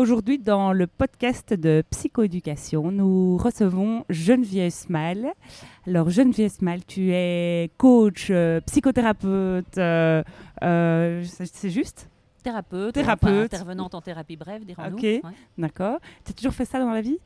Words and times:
Aujourd'hui, 0.00 0.38
dans 0.38 0.72
le 0.72 0.86
podcast 0.86 1.52
de 1.52 1.84
psychoéducation, 1.90 2.90
nous 2.90 3.36
recevons 3.36 4.06
Geneviève 4.08 4.70
Smal. 4.70 5.34
Alors, 5.86 6.08
Geneviève 6.08 6.50
Smal, 6.50 6.86
tu 6.86 7.10
es 7.12 7.70
coach, 7.76 8.28
euh, 8.30 8.62
psychothérapeute, 8.62 9.76
euh, 9.76 10.22
euh, 10.62 11.22
c'est 11.44 11.68
juste? 11.68 12.08
Thérapeute, 12.42 12.94
Thérapeute. 12.94 13.52
intervenante 13.52 13.94
en 13.94 14.00
thérapie 14.00 14.36
brève, 14.38 14.64
dirons-nous. 14.64 14.96
Ok. 14.96 15.02
Ouais. 15.02 15.20
D'accord. 15.58 15.98
Tu 16.24 16.30
as 16.30 16.32
toujours 16.32 16.54
fait 16.54 16.64
ça 16.64 16.78
dans 16.78 16.92
la 16.92 17.02
vie? 17.02 17.18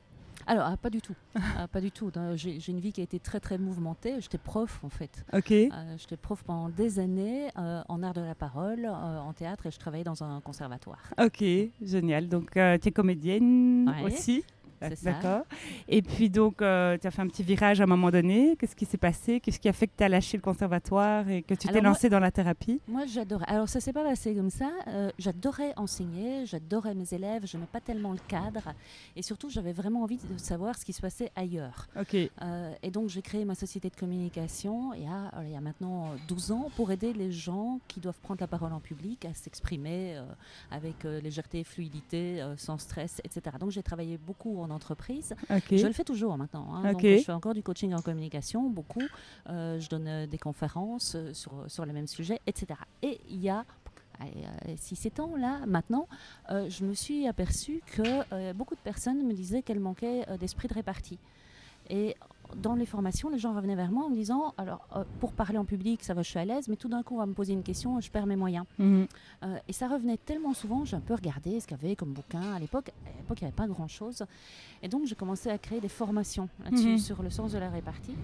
Alors, 0.47 0.67
ah, 0.67 0.77
pas 0.77 0.91
du 0.91 1.01
tout. 1.01 1.15
Ah, 1.57 1.69
pas 1.69 1.81
du 1.81 1.91
tout. 1.91 2.11
J'ai 2.35 2.59
une 2.69 2.81
vie 2.81 2.93
qui 2.93 3.01
a 3.01 3.05
été 3.05 3.19
très, 3.19 3.41
très 3.41 3.59
mouvementée. 3.59 4.21
J'étais 4.21 4.39
prof, 4.39 4.81
en 4.83 4.89
fait. 4.91 5.25
Ok. 5.33 5.51
Euh, 5.53 5.69
J'étais 5.97 6.17
prof 6.17 6.43
pendant 6.45 6.69
des 6.69 6.99
années 6.99 7.49
euh, 7.59 7.83
en 7.89 8.03
art 8.03 8.15
de 8.15 8.21
la 8.21 8.35
parole, 8.35 8.85
euh, 8.85 9.19
en 9.21 9.33
théâtre, 9.33 9.67
et 9.67 9.71
je 9.71 9.79
travaillais 9.79 10.05
dans 10.05 10.23
un 10.23 10.41
conservatoire. 10.41 11.01
Ok, 11.19 11.43
génial. 11.83 12.29
Donc, 12.29 12.53
tu 12.53 12.59
es 12.61 12.93
comédienne 12.93 13.89
Ouais, 13.89 14.05
aussi? 14.05 14.45
D'accord. 15.03 15.45
Et 15.89 16.03
puis, 16.03 16.31
donc, 16.31 16.63
euh, 16.63 16.97
tu 16.99 17.07
as 17.07 17.11
fait 17.11 17.23
un 17.23 17.29
petit 17.29 17.43
virage 17.43 17.81
à 17.81 17.85
un 17.85 17.87
moment 17.87 18.11
donné. 18.11 18.57
Qu'est-ce 18.57 18.77
qui 18.77 18.85
s'est 18.85 18.99
passé? 18.99 19.41
Qu'est-ce 19.41 19.59
qui 19.61 19.69
a 19.69 19.73
fait 19.73 19.87
que 19.87 19.93
tu 19.97 20.05
as 20.05 20.09
lâché 20.09 20.37
le 20.37 20.43
conservatoire 20.43 21.29
et 21.29 21.43
que 21.43 21.55
tu 21.55 21.67
t'es 21.67 21.69
Alors, 21.71 21.83
moi- 21.83 21.91
lancé 21.93 22.09
dans 22.09 22.21
la 22.21 22.31
thérapie? 22.31 22.81
Moi, 22.89 23.07
j'adorais. 23.07 23.45
Alors, 23.49 23.69
ça 23.69 23.81
s'est 23.81 23.93
pas 23.93 24.05
passé 24.05 24.35
comme 24.35 24.51
ça. 24.51 24.71
Euh, 24.89 25.11
j'adorais 25.19 25.73
enseigner, 25.77 26.47
j'adorais 26.47 26.95
mes 26.95 27.13
élèves, 27.13 27.47
je 27.47 27.57
n'aimais 27.57 27.69
pas 27.71 27.81
tellement 27.81 28.13
le 28.13 28.19
cadre. 28.29 28.73
Et 29.17 29.23
surtout, 29.23 29.49
j'avais 29.51 29.73
vraiment 29.73 30.03
envie 30.03 30.19
de 30.19 30.39
savoir 30.39 30.77
ce 30.79 30.85
qui 30.85 30.93
se 30.93 31.01
passait 31.01 31.31
ailleurs. 31.37 31.89
Ok. 32.01 32.15
Euh, 32.15 32.73
et 32.83 32.91
donc, 32.91 33.09
j'ai 33.09 33.23
créé 33.23 33.45
ma 33.45 33.55
société 33.55 33.89
de 33.91 33.97
communication 33.97 34.93
il 34.95 35.03
y, 35.03 35.07
a, 35.07 35.33
il 35.45 35.51
y 35.51 35.57
a 35.57 35.61
maintenant 35.61 36.07
euh, 36.07 36.17
12 36.29 36.53
ans 36.53 36.71
pour 36.77 36.91
aider 36.91 37.13
les 37.13 37.31
gens 37.33 37.81
qui 37.89 38.01
doivent 38.01 38.19
prendre 38.23 38.41
la 38.41 38.47
parole 38.47 38.73
en 38.73 38.81
public 38.81 39.25
à 39.25 39.35
s'exprimer 39.35 40.19
avec 40.71 41.05
légèreté, 41.05 41.65
fluidité, 41.65 42.43
sans 42.57 42.79
stress, 42.79 43.21
etc. 43.25 43.57
Donc, 43.61 43.71
j'ai 43.71 43.83
travaillé 43.83 44.19
beaucoup 44.19 44.61
en 44.61 44.71
entreprise. 44.75 45.35
Je 45.79 45.87
le 45.87 45.93
fais 45.93 46.05
toujours 46.05 46.37
maintenant. 46.37 46.75
hein. 46.75 46.83
Donc, 46.93 47.01
je 47.19 47.25
fais 47.25 47.33
encore 47.33 47.55
du 47.55 47.63
coaching 47.63 47.95
en 47.95 48.03
communication, 48.03 48.69
beaucoup. 48.69 49.03
Euh, 49.49 49.79
je 49.81 49.89
donne 49.89 50.07
euh, 50.09 50.27
des 50.27 50.39
conférences 50.39 51.15
euh, 51.15 51.33
sur, 51.33 51.53
sur 51.69 51.87
les 51.87 51.93
mêmes 51.93 52.07
sujets, 52.07 52.41
etc. 52.47 52.79
Et 53.03 53.21
il 53.31 53.41
y 53.41 53.49
a 53.49 53.65
6-7 54.77 55.21
ans, 55.21 55.37
là, 55.37 55.61
maintenant, 55.67 56.07
euh, 56.51 56.69
je 56.71 56.85
me 56.85 56.95
suis 56.95 57.27
aperçue 57.27 57.83
que 57.87 58.03
euh, 58.33 58.53
beaucoup 58.53 58.75
de 58.75 58.81
personnes 58.81 59.23
me 59.27 59.33
disaient 59.33 59.63
qu'elles 59.63 59.81
manquaient 59.81 60.25
d'esprit 60.39 60.69
de 60.69 60.75
répartie. 60.75 61.19
Et 61.91 62.15
dans 62.63 62.75
les 62.75 62.87
formations, 62.87 63.29
les 63.29 63.39
gens 63.39 63.55
revenaient 63.55 63.75
vers 63.75 63.91
moi 63.91 64.05
en 64.07 64.11
me 64.11 64.15
disant 64.15 64.55
Alors, 64.59 64.87
euh, 64.97 65.05
pour 65.21 65.33
parler 65.33 65.59
en 65.59 65.65
public, 65.65 66.03
ça 66.03 66.15
va, 66.15 66.23
je 66.23 66.29
suis 66.31 66.39
à 66.39 66.45
l'aise, 66.45 66.69
mais 66.69 66.77
tout 66.77 66.89
d'un 66.89 67.03
coup, 67.03 67.15
on 67.15 67.19
va 67.19 67.27
me 67.27 67.35
poser 67.35 67.53
une 67.53 67.63
question, 67.63 68.01
je 68.01 68.11
perds 68.11 68.27
mes 68.27 68.37
moyens. 68.37 68.65
Mhm. 68.79 69.07
Euh, 69.45 69.57
et 69.69 69.73
ça 69.73 69.89
revenait 69.89 70.17
tellement 70.17 70.55
souvent, 70.55 70.85
j'ai 70.85 70.97
un 70.97 71.01
peu 71.01 71.15
regardé 71.15 71.61
ce 71.61 71.67
qu'il 71.67 71.77
y 71.77 71.81
avait 71.85 71.97
comme 71.97 72.13
bouquin 72.13 72.55
à 72.55 72.59
l'époque. 72.59 72.91
À 73.07 73.17
l'époque, 73.19 73.39
il 73.41 73.45
n'y 73.45 73.49
avait 73.49 73.57
pas 73.57 73.67
grand-chose. 73.67 74.25
Et 74.83 74.89
donc, 74.89 75.07
j'ai 75.07 75.15
commencé 75.15 75.49
à 75.51 75.59
créer 75.59 75.81
des 75.81 75.89
formations 75.89 76.49
là-dessus, 76.65 76.93
Mhm. 76.93 76.99
sur 76.99 77.23
le 77.23 77.31
sens 77.31 77.53
de 77.53 77.59
la 77.59 77.69
répartie. 77.71 78.15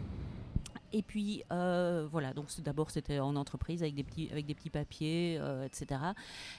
Et 0.92 1.02
puis, 1.02 1.44
euh, 1.52 2.06
voilà, 2.10 2.32
donc 2.32 2.48
d'abord, 2.60 2.90
c'était 2.90 3.20
en 3.20 3.36
entreprise 3.36 3.82
avec 3.82 3.94
des 3.94 4.02
petits, 4.02 4.28
avec 4.30 4.46
des 4.46 4.54
petits 4.54 4.70
papiers, 4.70 5.36
euh, 5.40 5.64
etc. 5.64 6.00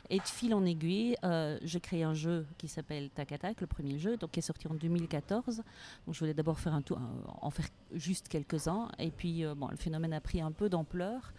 Et 0.10 0.18
de 0.20 0.24
fil 0.24 0.54
en 0.54 0.66
aiguille, 0.66 1.16
euh, 1.24 1.58
j'ai 1.64 1.80
créé 1.80 2.04
un 2.04 2.14
jeu 2.14 2.46
qui 2.58 2.68
s'appelle 2.68 3.10
Tac 3.10 3.32
Attack, 3.32 3.62
le 3.62 3.68
premier 3.68 4.00
jeu, 4.00 4.18
donc 4.18 4.32
qui 4.32 4.40
est 4.40 4.44
sorti 4.44 4.68
en 4.68 4.74
2014. 4.74 5.58
Donc, 5.58 6.16
je 6.16 6.20
voulais 6.20 6.34
d'abord 6.34 6.60
faire 6.60 6.74
un 6.74 6.82
tour, 6.82 6.98
euh, 6.98 7.32
en 7.42 7.50
faire 7.50 7.68
juste 7.94 8.28
quelques-uns. 8.30 8.90
Et 9.00 9.12
puis, 9.12 9.44
bon, 9.58 9.68
le 9.68 9.78
phénomène 9.78 10.14
a 10.14 10.22
pris 10.22 10.42
un 10.42 10.52
peu 10.52 10.70
d'ampleur. 10.70 11.34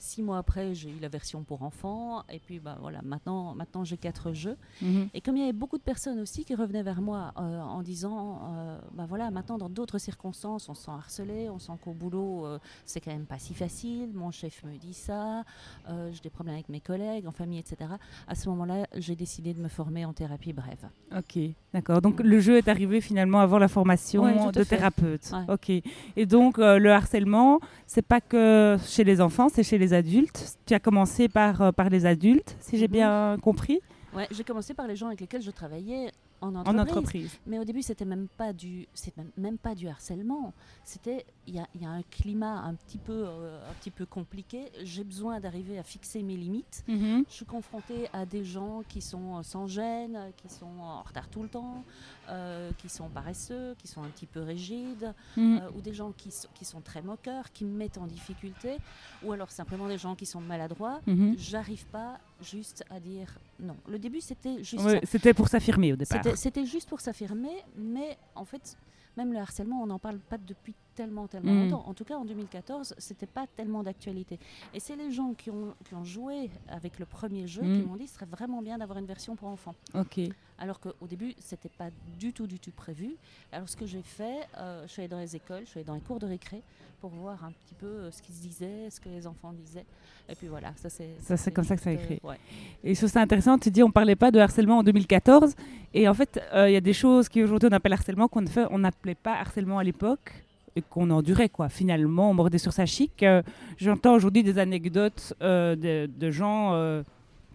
Six 0.00 0.22
mois 0.22 0.38
après, 0.38 0.74
j'ai 0.74 0.88
eu 0.88 0.98
la 0.98 1.08
version 1.08 1.44
pour 1.44 1.62
enfants. 1.62 2.24
Et 2.30 2.38
puis, 2.38 2.58
bah, 2.58 2.78
voilà, 2.80 3.02
maintenant, 3.02 3.54
maintenant 3.54 3.84
j'ai 3.84 3.98
quatre 3.98 4.32
jeux. 4.32 4.56
Mhm. 4.80 5.10
Et 5.12 5.20
comme 5.20 5.36
il 5.36 5.40
y 5.40 5.42
avait 5.42 5.52
beaucoup 5.52 5.76
de 5.76 5.82
personnes 5.82 6.18
aussi 6.20 6.46
qui 6.46 6.54
revenaient 6.54 6.82
vers 6.82 7.02
moi 7.02 7.34
euh, 7.36 7.60
en 7.60 7.82
disant, 7.82 8.40
euh, 8.54 8.59
bah 8.92 9.06
voilà, 9.08 9.30
maintenant 9.30 9.58
dans 9.58 9.68
d'autres 9.68 9.98
circonstances, 9.98 10.68
on 10.68 10.74
se 10.74 10.84
sent 10.84 10.90
harcelé, 10.90 11.48
on 11.50 11.58
sent 11.58 11.72
qu'au 11.82 11.92
boulot, 11.92 12.46
euh, 12.46 12.58
c'est 12.84 13.00
quand 13.00 13.10
même 13.12 13.26
pas 13.26 13.38
si 13.38 13.54
facile, 13.54 14.10
mon 14.14 14.30
chef 14.30 14.62
me 14.64 14.76
dit 14.76 14.94
ça, 14.94 15.44
euh, 15.88 16.10
j'ai 16.12 16.20
des 16.20 16.30
problèmes 16.30 16.54
avec 16.54 16.68
mes 16.68 16.80
collègues, 16.80 17.26
en 17.26 17.32
famille, 17.32 17.58
etc. 17.58 17.90
À 18.26 18.34
ce 18.34 18.48
moment-là, 18.50 18.86
j'ai 18.96 19.16
décidé 19.16 19.54
de 19.54 19.60
me 19.60 19.68
former 19.68 20.04
en 20.04 20.12
thérapie 20.12 20.52
brève. 20.52 20.88
Ok, 21.16 21.38
d'accord. 21.74 22.00
Donc 22.00 22.20
le 22.20 22.40
jeu 22.40 22.56
est 22.56 22.68
arrivé 22.68 23.00
finalement 23.00 23.40
avant 23.40 23.58
la 23.58 23.68
formation 23.68 24.22
Ouais, 24.22 24.52
de 24.52 24.64
thérapeute. 24.64 25.30
Ouais. 25.32 25.52
Ok. 25.54 25.70
Et 26.16 26.26
donc 26.26 26.58
euh, 26.58 26.78
le 26.78 26.92
harcèlement, 26.92 27.60
c'est 27.86 28.02
pas 28.06 28.20
que 28.20 28.76
chez 28.86 29.04
les 29.04 29.20
enfants, 29.20 29.48
c'est 29.48 29.62
chez 29.62 29.78
les 29.78 29.92
adultes. 29.92 30.56
Tu 30.66 30.74
as 30.74 30.80
commencé 30.80 31.28
par, 31.28 31.60
euh, 31.62 31.72
par 31.72 31.88
les 31.90 32.06
adultes, 32.06 32.56
si 32.60 32.76
j'ai 32.78 32.86
Mhm. 32.88 32.92
bien 32.92 33.36
compris, 33.42 33.80
Ouais, 34.12 34.26
j'ai 34.32 34.42
commencé 34.42 34.74
par 34.74 34.88
les 34.88 34.96
gens 34.96 35.06
avec 35.06 35.20
lesquels 35.20 35.40
je 35.40 35.52
travaillais 35.52 36.10
en 36.40 36.54
en 36.56 36.78
entreprise. 36.78 37.38
Mais 37.46 37.58
au 37.58 37.64
début, 37.64 37.82
c'était 37.82 38.04
même 38.04 38.28
pas 38.36 38.52
du, 38.52 38.86
c'est 38.94 39.16
même, 39.16 39.30
même 39.36 39.58
pas 39.58 39.74
du 39.74 39.88
harcèlement. 39.88 40.52
C'était, 40.84 41.24
il 41.46 41.54
y 41.54 41.58
a, 41.58 41.66
il 41.74 41.82
y 41.82 41.84
a 41.84 41.90
un 41.90 42.02
climat 42.02 42.60
un 42.62 42.74
petit 42.74 42.98
peu, 42.98 43.12
euh, 43.26 43.60
un 43.70 43.74
petit 43.74 43.90
peu 43.90 44.06
compliqué. 44.06 44.70
J'ai 44.82 45.04
besoin 45.04 45.38
d'arriver 45.40 45.78
à 45.78 45.82
fixer 45.82 46.22
mes 46.22 46.36
limites. 46.36 46.84
Mhm. 46.88 47.24
Je 47.28 47.34
suis 47.34 47.44
confrontée 47.46 48.08
à 48.12 48.24
des 48.26 48.44
gens 48.44 48.82
qui 48.88 49.00
sont 49.00 49.38
euh, 49.38 49.42
sans 49.42 49.66
gêne, 49.66 50.18
qui 50.36 50.48
sont 50.48 50.66
en 50.80 51.02
retard 51.02 51.28
tout 51.28 51.42
le 51.42 51.48
temps, 51.48 51.84
euh, 52.28 52.70
qui 52.78 52.88
sont 52.88 53.08
paresseux, 53.08 53.74
qui 53.78 53.88
sont 53.88 54.02
un 54.02 54.08
petit 54.08 54.26
peu 54.26 54.40
rigides, 54.40 55.12
Mhm. 55.36 55.58
euh, 55.62 55.70
ou 55.76 55.80
des 55.80 55.92
gens 55.92 56.12
qui, 56.12 56.28
s- 56.28 56.48
qui 56.54 56.64
sont 56.64 56.80
très 56.80 57.02
moqueurs, 57.02 57.52
qui 57.52 57.64
me 57.64 57.76
mettent 57.76 57.98
en 57.98 58.06
difficulté, 58.06 58.76
ou 59.22 59.32
alors 59.32 59.50
simplement 59.50 59.88
des 59.88 59.98
gens 59.98 60.14
qui 60.14 60.26
sont 60.26 60.40
maladroits. 60.40 61.00
Mhm. 61.06 61.34
J'arrive 61.38 61.86
pas 61.86 62.18
juste 62.42 62.84
à 62.90 63.00
dire 63.00 63.38
non. 63.58 63.76
Le 63.88 63.98
début, 63.98 64.20
c'était 64.22 64.62
juste. 64.64 64.82
C'était 65.04 65.34
pour 65.34 65.48
s'affirmer 65.48 65.92
au 65.92 65.96
départ. 65.96 66.22
C'était- 66.36 66.64
juste 66.66 66.88
pour 66.88 67.00
s'affirmer, 67.00 67.64
mais 67.76 68.18
en 68.34 68.44
fait, 68.44 68.76
même 69.16 69.32
le 69.32 69.38
harcèlement, 69.38 69.82
on 69.82 69.86
n'en 69.86 69.98
parle 69.98 70.18
pas 70.18 70.38
depuis 70.38 70.74
tellement, 70.94 71.26
tellement 71.26 71.52
Mm. 71.52 71.62
longtemps. 71.70 71.84
En 71.88 71.94
tout 71.94 72.04
cas, 72.04 72.16
en 72.16 72.24
2014, 72.24 72.94
c'était 72.98 73.26
pas 73.26 73.46
tellement 73.56 73.82
d'actualité. 73.82 74.38
Et 74.74 74.80
c'est 74.80 74.96
les 74.96 75.10
gens 75.12 75.34
qui 75.34 75.50
ont, 75.50 75.74
qui 75.84 75.94
ont 75.94 76.04
joué 76.04 76.50
avec 76.68 76.98
le 76.98 77.06
premier 77.06 77.46
jeu 77.46 77.62
Mm. 77.62 77.80
qui 77.82 77.86
m'ont 77.88 77.96
dit 77.96 78.06
ce 78.06 78.14
serait 78.14 78.26
vraiment 78.26 78.62
bien 78.62 78.78
d'avoir 78.78 78.98
une 78.98 79.06
version 79.06 79.36
pour 79.36 79.48
enfants. 79.48 79.74
Ok. 79.94 80.20
Alors 80.58 80.78
qu'au 80.78 81.06
début, 81.08 81.32
c'était 81.38 81.70
pas 81.70 81.88
du 82.18 82.32
tout, 82.34 82.46
du 82.46 82.58
tout 82.58 82.70
prévu. 82.70 83.16
Alors 83.50 83.68
ce 83.68 83.76
que 83.76 83.86
j'ai 83.86 84.02
fait, 84.02 84.40
euh, 84.58 84.82
je 84.86 84.92
suis 84.92 85.00
allée 85.02 85.08
dans 85.08 85.18
les 85.18 85.34
écoles, 85.34 85.62
je 85.64 85.70
suis 85.70 85.78
allée 85.78 85.86
dans 85.86 85.94
les 85.94 86.02
cours 86.02 86.18
de 86.18 86.26
récré 86.26 86.62
pour 87.00 87.08
voir 87.08 87.42
un 87.46 87.50
petit 87.52 87.74
peu 87.74 87.86
euh, 87.86 88.10
ce 88.10 88.20
qu'ils 88.20 88.34
se 88.34 88.42
disaient, 88.42 88.90
ce 88.90 89.00
que 89.00 89.08
les 89.08 89.26
enfants 89.26 89.54
disaient. 89.54 89.86
Et 90.28 90.34
puis 90.34 90.48
voilà, 90.48 90.74
ça 90.76 90.90
c'est. 90.90 91.08
Ça, 91.22 91.38
c'est 91.38 91.50
comme 91.50 91.64
ça 91.64 91.76
que 91.76 91.82
ça 91.82 91.88
a 91.88 91.94
euh, 91.94 91.96
écrit. 91.96 92.20
ouais. 92.22 92.38
Et 92.84 92.92
je 92.94 93.00
trouve 93.00 93.08
ça 93.10 93.22
intéressant, 93.22 93.56
tu 93.58 93.70
dis 93.70 93.82
on 93.82 93.90
parlait 93.90 94.16
pas 94.16 94.30
de 94.30 94.38
harcèlement 94.38 94.78
en 94.78 94.82
2014, 94.82 95.54
et 95.94 96.06
en 96.06 96.12
fait 96.14 96.38
euh, 96.52 96.68
il 96.68 96.74
y 96.74 96.76
a 96.76 96.80
des 96.82 96.92
choses 96.92 97.30
qu'aujourd'hui 97.30 97.70
on 97.72 97.74
appelle 97.74 97.94
harcèlement 97.94 98.28
qu'on 98.28 98.46
fait- 98.46 98.66
on 98.70 98.78
n'appelait 98.80 99.14
pas 99.14 99.36
harcèlement 99.40 99.78
à 99.78 99.82
l'époque 99.84 100.44
qu'on 100.88 101.10
endurait 101.10 101.48
quoi. 101.48 101.68
Finalement 101.68 102.30
on 102.30 102.34
mordait 102.34 102.58
sur 102.58 102.72
sa 102.72 102.86
chic. 102.86 103.22
Euh, 103.22 103.42
J'entends 103.76 104.14
aujourd'hui 104.14 104.42
des 104.42 104.58
anecdotes 104.58 105.34
euh, 105.42 105.76
de, 105.76 106.30
gens 106.30 106.74
euh, 106.74 107.02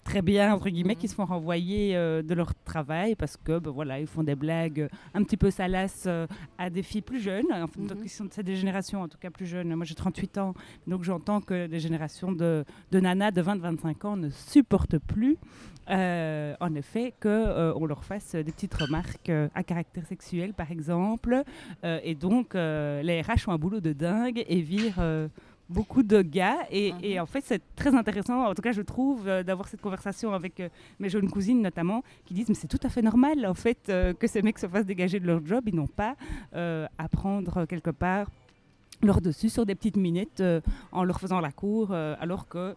très 0.06 0.22
bien 0.22 0.54
entre 0.54 0.70
guillemets 0.70 0.94
Mhm. 0.94 1.00
qui 1.02 1.08
se 1.10 1.16
font 1.16 1.26
renvoyer 1.26 1.98
euh, 1.98 2.22
de 2.22 2.34
leur 2.34 2.54
travail 2.64 3.16
parce 3.16 3.36
que 3.36 3.60
ben, 3.60 3.72
voilà 3.72 4.00
ils 4.00 4.08
font 4.08 4.24
des 4.24 4.36
blagues 4.36 4.82
euh, 4.82 4.88
un 5.16 5.24
petit 5.24 5.36
peu 5.36 5.50
salaces 5.52 6.06
euh, 6.08 6.28
à 6.58 6.70
des 6.70 6.84
filles 6.84 7.02
plus 7.02 7.20
jeunes. 7.20 7.48
Enfin, 7.52 7.82
donc, 7.82 7.98
Mhm. 7.98 8.04
ils 8.06 8.10
sont- 8.10 8.28
c'est 8.32 8.44
des 8.44 8.56
générations 8.56 9.02
en 9.02 9.08
tout 9.10 9.18
cas 9.18 9.32
plus 9.32 9.48
jeunes. 9.48 9.74
Moi 9.76 9.84
j'ai 9.86 9.96
38 9.96 10.38
ans 10.38 10.54
donc 10.88 11.04
j'entends 11.04 11.42
que 11.42 11.66
des 11.68 11.80
générations 11.80 12.32
de, 12.32 12.64
de 12.92 13.00
nanas 13.00 13.32
de 13.32 13.42
20-25 13.42 14.06
ans 14.06 14.16
ne 14.16 14.30
supportent 14.30 15.00
plus, 15.00 15.38
euh, 15.90 16.56
en 16.60 16.74
effet, 16.76 17.14
qu'on 17.22 17.86
leur 17.86 18.04
fasse 18.04 18.34
des 18.36 18.44
petites 18.52 18.74
remarques 18.76 19.32
à 19.54 19.64
caractère 19.64 20.06
sexuel, 20.06 20.54
par 20.54 20.72
exemple. 20.72 21.44
Et 21.84 22.16
donc, 22.16 22.54
les 22.56 23.22
RH 23.22 23.48
ont 23.48 23.52
un 23.52 23.58
boulot 23.58 23.80
de 23.82 23.94
dingue 23.94 24.44
et 24.48 24.62
virent 24.62 25.28
beaucoup 25.70 26.04
de 26.04 26.22
gars. 26.22 26.60
Et, 26.70 26.92
Mhm. 26.94 27.00
et 27.04 27.20
en 27.20 27.26
fait, 27.26 27.42
c'est 27.44 27.62
très 27.76 27.94
intéressant, 27.96 28.46
en 28.46 28.54
tout 28.54 28.62
cas, 28.62 28.72
je 28.72 28.82
trouve, 28.82 29.28
euh, 29.28 29.44
d'avoir 29.44 29.68
cette 29.68 29.82
conversation 29.82 30.34
avec 30.34 30.60
euh, 30.60 30.70
mes 31.00 31.10
jeunes 31.10 31.30
cousines, 31.30 31.62
notamment, 31.62 32.04
qui 32.26 32.34
disent 32.34 32.50
Mais 32.50 32.56
c'est 32.56 32.68
tout 32.68 32.80
à 32.84 32.90
fait 32.90 33.02
normal, 33.02 33.46
en 33.46 33.54
fait, 33.54 33.90
euh, 33.90 34.14
que 34.14 34.28
ces 34.28 34.42
mecs 34.42 34.60
se 34.60 34.68
fassent 34.68 34.86
dégager 34.86 35.20
de 35.20 35.26
leur 35.28 35.46
job. 35.46 35.64
Ils 35.68 35.76
n'ont 35.76 35.88
pas 35.88 36.16
à 36.54 37.10
prendre 37.10 37.66
quelque 37.66 37.90
part 37.92 38.28
leur 39.02 39.22
dessus 39.22 39.50
sur 39.50 39.66
des 39.66 39.76
petites 39.76 39.98
minettes 39.98 40.42
en 40.92 41.04
leur 41.04 41.20
faisant 41.20 41.40
la 41.42 41.52
cour, 41.52 41.92
alors 41.92 42.48
que 42.48 42.76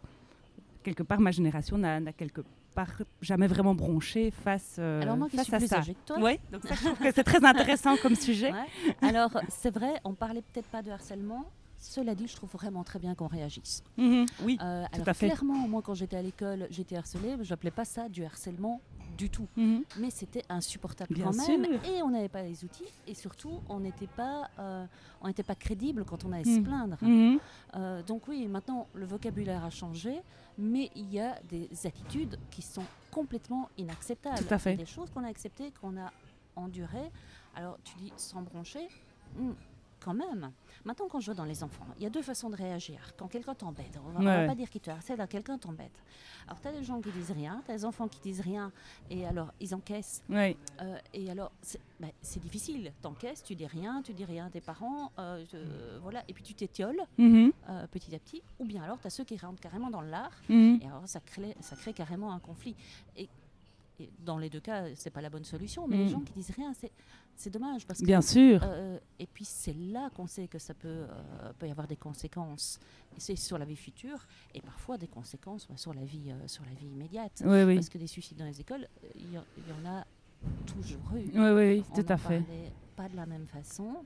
quelque 0.83 1.03
part 1.03 1.21
ma 1.21 1.31
génération 1.31 1.79
n'a 1.79 2.01
quelque 2.13 2.43
part 2.75 2.93
jamais 3.21 3.47
vraiment 3.47 3.75
bronché 3.75 4.31
face, 4.31 4.77
euh, 4.79 5.03
Alors 5.03 5.17
moi 5.17 5.29
face 5.29 5.45
suis 5.47 5.55
à 5.55 5.59
plus 5.59 5.67
ça. 5.69 5.79
âgée 5.79 5.95
que 5.95 6.07
toi, 6.07 6.17
Oui, 6.21 6.39
donc 6.53 6.63
ça, 6.65 6.75
je 6.75 6.85
trouve 6.87 6.99
que 6.99 7.13
c'est 7.13 7.25
très 7.25 7.45
intéressant 7.45 7.97
comme 7.97 8.15
sujet. 8.29 8.53
Ouais. 8.53 8.67
Alors, 9.09 9.31
c'est 9.49 9.71
vrai, 9.75 9.95
on 10.05 10.15
parlait 10.15 10.43
peut-être 10.53 10.69
pas 10.69 10.83
de 10.83 10.91
harcèlement. 10.91 11.45
Cela 11.79 12.15
dit, 12.15 12.27
je 12.27 12.35
trouve 12.37 12.51
vraiment 12.51 12.83
très 12.85 12.99
bien 12.99 13.15
qu'on 13.15 13.29
réagisse. 13.29 13.83
Mhm, 13.97 14.27
Oui. 14.43 14.59
Euh, 14.61 14.85
alors, 14.93 15.09
à 15.09 15.15
fait. 15.15 15.27
clairement, 15.29 15.69
moi, 15.69 15.81
quand 15.83 15.95
j'étais 15.95 16.17
à 16.17 16.23
l'école, 16.23 16.67
j'étais 16.71 16.97
harcelée. 16.97 17.37
Je 17.41 17.51
n'appelais 17.51 17.71
pas 17.71 17.85
ça 17.85 18.09
du 18.09 18.25
harcèlement 18.25 18.81
du 19.17 19.31
tout. 19.31 19.47
Mhm. 19.57 19.85
Mais 19.99 20.11
c'était 20.11 20.45
insupportable 20.49 21.13
Bien 21.15 21.27
quand 21.31 21.37
même. 21.49 21.65
sûr. 21.65 21.85
Et 21.91 22.03
on 22.03 22.11
n'avait 22.11 22.29
pas 22.29 22.43
les 22.43 22.65
outils. 22.65 22.85
Et 23.07 23.15
surtout, 23.15 23.61
on 23.69 23.81
n'était 23.81 24.07
pas, 24.09 24.49
euh, 24.59 24.87
on 25.21 25.29
n'était 25.29 25.43
pas 25.43 25.55
crédible 25.55 26.05
quand 26.05 26.25
on 26.25 26.33
allait 26.33 26.45
se 26.45 26.59
Mhm. 26.59 26.65
plaindre. 26.65 26.97
Euh, 27.75 28.03
donc 28.03 28.27
oui, 28.29 28.47
maintenant, 28.49 28.89
le 28.95 29.07
vocabulaire 29.07 29.65
a 29.65 29.71
changé. 29.71 30.21
Mais 30.61 30.91
il 30.97 31.13
y 31.13 31.21
a 31.21 31.39
des 31.49 31.69
attitudes 31.87 32.37
qui 32.51 32.63
sont 32.63 32.83
complètement 33.13 33.69
inacceptables. 33.79 34.45
Tout 34.45 34.53
à 34.55 34.59
fait. 34.59 34.71
Il 34.75 34.79
y 34.79 34.83
a 34.83 34.85
Des 34.85 34.91
choses 34.91 35.11
qu'on 35.11 35.23
a 35.23 35.29
acceptées, 35.29 35.73
qu'on 35.81 35.97
a 35.97 36.13
endurées. 36.57 37.11
Alors, 37.55 37.79
tu 37.85 37.95
dis 37.99 38.13
sans 38.17 38.43
broncher 38.43 38.89
Hmm, 39.39 39.53
quand 40.01 40.15
même. 40.15 40.53
Maintenant, 40.85 41.07
quand 41.09 41.21
je 41.21 41.27
vois 41.27 41.35
dans 41.35 41.45
les 41.45 41.63
enfants, 41.63 41.87
il 41.97 42.03
y 42.03 42.07
a 42.07 42.11
deux 42.11 42.23
façons 42.23 42.51
de 42.51 42.57
réagir. 42.57 43.01
Quand 43.17 43.29
quelqu'un 43.29 43.55
t'embête, 43.55 43.99
on 44.05 44.09
on 44.21 44.23
va 44.23 44.41
Ouais. 44.41 44.47
pas 44.47 44.55
dire 44.55 44.71
qu'il 44.71 44.81
te 44.81 44.91
harcèle, 44.91 45.25
quelqu'un 45.29 45.59
t'embête. 45.59 45.93
Alors, 46.47 46.61
tu 46.61 46.69
as 46.69 46.73
des 46.73 46.83
gens 46.85 47.01
qui 47.01 47.11
disent 47.11 47.31
rien, 47.33 47.63
tu 47.65 47.71
as 47.73 47.75
des 47.77 47.85
enfants 47.85 48.09
qui 48.09 48.21
disent 48.21 48.41
rien, 48.41 48.73
et 49.11 49.27
alors 49.27 49.53
ils 49.61 49.75
encaissent. 49.75 50.23
Oui. 50.29 50.57
Euh, 50.81 50.99
et 51.13 51.31
alors, 51.31 51.53
c'est 51.63 51.81
c'est 52.23 52.41
difficile. 52.41 52.93
T'encaisses, 53.03 53.43
tu 53.43 53.55
dis 53.57 53.67
rien, 53.67 54.03
tu 54.03 54.13
dis 54.15 54.25
rien 54.25 54.47
à 54.47 54.51
tes 54.51 54.61
parents, 54.61 55.11
euh, 55.19 55.45
voilà, 56.01 56.23
et 56.29 56.33
puis 56.33 56.43
tu 56.45 56.55
t'étioles 56.55 57.03
Mhm. 57.19 57.53
euh, 57.69 57.87
petit 57.89 58.15
à 58.15 58.19
petit. 58.19 58.43
Ou 58.61 58.65
bien 58.65 58.83
alors, 58.85 59.01
tu 59.01 59.07
as 59.07 59.11
ceux 59.11 59.25
qui 59.25 59.37
rentrent 59.37 59.61
carrément 59.61 59.91
dans 59.91 60.01
l'art, 60.01 60.31
Mhm. 60.49 60.79
et 60.83 60.87
alors 60.87 61.03
ça 61.07 61.21
crée, 61.21 61.57
ça 61.61 61.77
crée 61.77 61.93
carrément 61.93 62.33
un 62.33 62.39
conflit. 62.39 62.75
Et, 63.17 63.29
et 64.01 64.09
dans 64.21 64.39
les 64.39 64.49
deux 64.49 64.61
cas, 64.61 64.85
c'est 64.95 65.11
pas 65.11 65.21
la 65.21 65.29
bonne 65.31 65.45
solution, 65.45 65.87
mais 65.89 65.97
les 65.97 66.05
Mm. 66.05 66.09
gens 66.09 66.21
qui 66.21 66.33
disent 66.35 66.53
rien, 66.57 66.73
c'est 66.81 66.93
c'est 67.39 67.51
dommage 67.51 67.87
parce 67.87 68.01
que 68.01 68.05
Bien 68.05 68.21
sûr. 68.21 68.61
euh, 68.65 68.99
et 69.19 69.27
puis 69.27 69.45
c'est 69.45 69.73
là 69.75 70.11
qu'on 70.15 70.27
sait 70.27 70.49
que 70.49 70.59
ça 70.59 70.75
peut, 70.75 70.89
euh, 70.89 71.53
peut 71.59 71.67
y 71.69 71.71
avoir 71.71 71.87
des 71.87 71.97
conséquences. 71.97 72.79
C'est 73.17 73.37
sur 73.37 73.57
la 73.59 73.65
vie 73.65 73.77
future 73.77 74.27
et 74.55 74.61
parfois 74.61 74.99
des 74.99 75.09
conséquences 75.09 75.67
bah, 75.69 75.77
sur, 75.77 75.95
la 75.95 76.05
vie, 76.05 76.31
euh, 76.31 76.47
sur 76.49 76.65
la 76.65 76.73
vie 76.73 76.87
immédiate. 76.89 77.43
Oui, 77.45 77.63
oui. 77.63 77.75
Parce 77.77 77.89
que 77.89 77.99
des 77.99 78.07
suicides 78.07 78.39
dans 78.39 78.45
les 78.45 78.61
écoles, 78.61 78.87
il 79.15 79.33
y, 79.33 79.39
en- 79.39 79.45
il 79.57 79.65
y 79.69 79.73
en 79.87 79.91
a 79.91 80.05
toujours 80.67 81.01
eu. 81.17 81.31
Oui, 81.35 81.51
oui, 81.55 81.85
On 81.93 81.95
tout 82.03 82.13
à 82.13 82.17
fait. 82.17 82.43
pas 82.97 83.09
de 83.09 83.17
la 83.17 83.27
même 83.27 83.47
façon. 83.47 84.05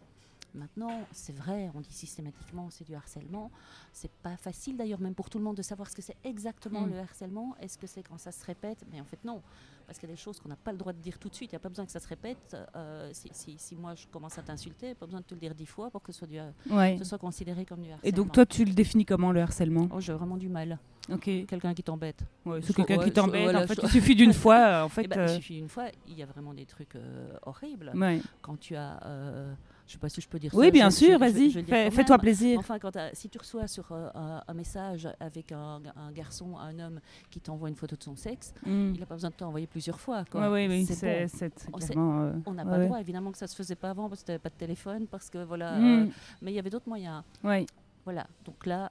Maintenant, 0.54 1.06
c'est 1.12 1.34
vrai, 1.34 1.70
on 1.74 1.80
dit 1.80 1.92
systématiquement 1.92 2.68
c'est 2.70 2.84
du 2.84 2.94
harcèlement. 2.94 3.50
C'est 3.92 4.10
pas 4.10 4.36
facile 4.36 4.76
d'ailleurs, 4.76 5.00
même 5.00 5.14
pour 5.14 5.30
tout 5.30 5.38
le 5.38 5.44
monde, 5.44 5.56
de 5.56 5.62
savoir 5.62 5.88
ce 5.90 5.96
que 5.96 6.02
c'est 6.02 6.16
exactement 6.24 6.82
Mm. 6.82 6.90
le 6.90 6.98
harcèlement. 6.98 7.56
Est-ce 7.60 7.78
que 7.78 7.86
c'est 7.86 8.02
quand 8.02 8.18
ça 8.18 8.32
se 8.32 8.44
répète? 8.44 8.84
Mais 8.92 9.00
en 9.00 9.04
fait, 9.04 9.18
non. 9.24 9.40
Parce 9.86 9.98
qu'il 9.98 10.08
y 10.08 10.12
a 10.12 10.14
des 10.14 10.20
choses 10.20 10.38
qu'on 10.40 10.48
n'a 10.48 10.56
pas 10.56 10.70
le 10.72 10.78
droit 10.78 10.92
de 10.92 10.98
dire 11.00 11.18
tout 11.18 11.28
de 11.28 11.34
suite. 11.34 11.50
Il 11.52 11.54
n'y 11.54 11.56
a 11.56 11.60
pas 11.60 11.68
besoin 11.68 11.84
que 11.84 11.90
ça 11.92 12.00
se 12.00 12.08
répète. 12.08 12.56
Euh, 12.76 13.10
si, 13.12 13.28
si- 13.32 13.58
si 13.58 13.76
moi 13.76 13.94
je 13.94 14.06
commence 14.06 14.38
à 14.38 14.42
t'insulter, 14.42 14.94
pas 14.94 15.06
besoin 15.06 15.20
de 15.20 15.24
te 15.26 15.34
le 15.34 15.40
dire 15.40 15.54
dix 15.54 15.66
fois 15.66 15.90
pour 15.90 16.02
que 16.02 16.12
ce 16.12 16.18
soit, 16.20 16.28
du, 16.28 16.38
Ouais. 16.70 16.96
ce 16.98 17.04
soit 17.04 17.18
considéré 17.18 17.64
comme 17.64 17.80
du 17.82 17.90
harcèlement. 17.90 18.08
Et 18.08 18.12
donc 18.12 18.32
toi, 18.32 18.46
tu 18.46 18.64
le 18.64 18.72
définis 18.72 19.04
comment 19.04 19.32
le 19.32 19.40
harcèlement? 19.42 19.88
Oh, 19.92 20.00
j'ai 20.00 20.12
vraiment 20.12 20.36
du 20.36 20.48
mal. 20.48 20.78
Ok. 21.10 21.24
Quelqu'un 21.24 21.74
qui 21.74 21.82
t'embête. 21.82 22.20
Ouais, 22.46 22.60
c'est 22.62 22.72
quelqu'un 22.74 22.98
ouais, 22.98 23.04
qui 23.04 23.12
t'embête. 23.12 23.42
voilà, 23.42 23.64
en 23.64 23.66
fait, 23.66 23.78
il 23.82 23.88
suffit 23.88 24.14
d'une 24.14 24.32
fois. 24.32 24.56
euh, 24.56 24.82
En 24.84 24.88
fait. 24.88 25.02
Eh 25.04 25.08
ben, 25.08 25.18
euh, 25.20 25.26
Il 25.30 25.34
suffit 25.36 25.58
une 25.58 25.68
fois, 25.68 25.86
il 26.06 26.14
y 26.16 26.22
a 26.22 26.26
vraiment 26.26 26.54
des 26.54 26.64
trucs 26.64 26.94
euh, 26.94 27.36
horribles. 27.42 27.90
ouais. 27.94 28.20
Quand 28.40 28.56
tu 28.58 28.76
as. 28.76 29.00
Euh, 29.92 29.96
je 29.96 29.98
sais 29.98 29.98
pas 29.98 30.08
si 30.08 30.20
je 30.20 30.28
peux 30.28 30.38
dire 30.38 30.50
Oui, 30.54 30.66
ça, 30.66 30.70
bien 30.70 30.90
je- 30.90 30.96
sûr. 30.96 31.18
Vas-y. 31.18 31.50
Fais-toi 31.90 32.18
plaisir. 32.18 32.58
Enfin, 32.58 32.78
quand 32.78 32.90
t'as- 32.92 33.14
si 33.14 33.28
tu 33.28 33.38
reçois 33.38 33.66
sur 33.66 33.90
euh, 33.92 34.08
un, 34.14 34.42
un 34.48 34.54
message 34.54 35.08
avec 35.20 35.52
un, 35.52 35.80
un 35.96 36.12
garçon, 36.12 36.56
un 36.58 36.78
homme 36.78 37.00
qui 37.30 37.40
t'envoie 37.40 37.68
une 37.68 37.76
photo 37.76 37.96
de 37.96 38.02
son 38.02 38.16
sexe, 38.16 38.54
Mm. 38.64 38.92
il 38.94 39.00
n'a 39.00 39.06
pas 39.06 39.14
besoin 39.14 39.30
de 39.30 39.34
t'envoyer 39.34 39.66
plusieurs 39.66 40.00
fois. 40.00 40.24
Quoi. 40.30 40.50
oui, 40.50 40.66
oui. 40.68 40.86
C'est 40.86 41.94
bon. 41.94 42.20
euh, 42.22 42.32
On 42.46 42.54
n'a 42.54 42.64
ouais, 42.64 42.70
pas 42.70 42.78
le 42.78 42.86
droit, 42.86 43.00
évidemment 43.00 43.32
que 43.32 43.38
ça 43.38 43.46
se 43.46 43.54
faisait 43.56 43.74
pas 43.76 43.90
avant 43.90 44.08
parce 44.08 44.20
que 44.22 44.26
tu 44.26 44.30
n'avais 44.32 44.38
pas 44.42 44.48
de 44.50 44.54
téléphone, 44.54 45.06
parce 45.06 45.28
que 45.30 45.44
voilà. 45.44 45.78
Mm. 45.78 45.84
euh, 45.84 46.06
mais 46.42 46.52
il 46.52 46.54
y 46.54 46.58
avait 46.58 46.70
d'autres 46.70 46.88
moyens. 46.88 47.22
Ouais. 47.44 47.66
Voilà. 48.04 48.26
Donc 48.44 48.66
là, 48.66 48.90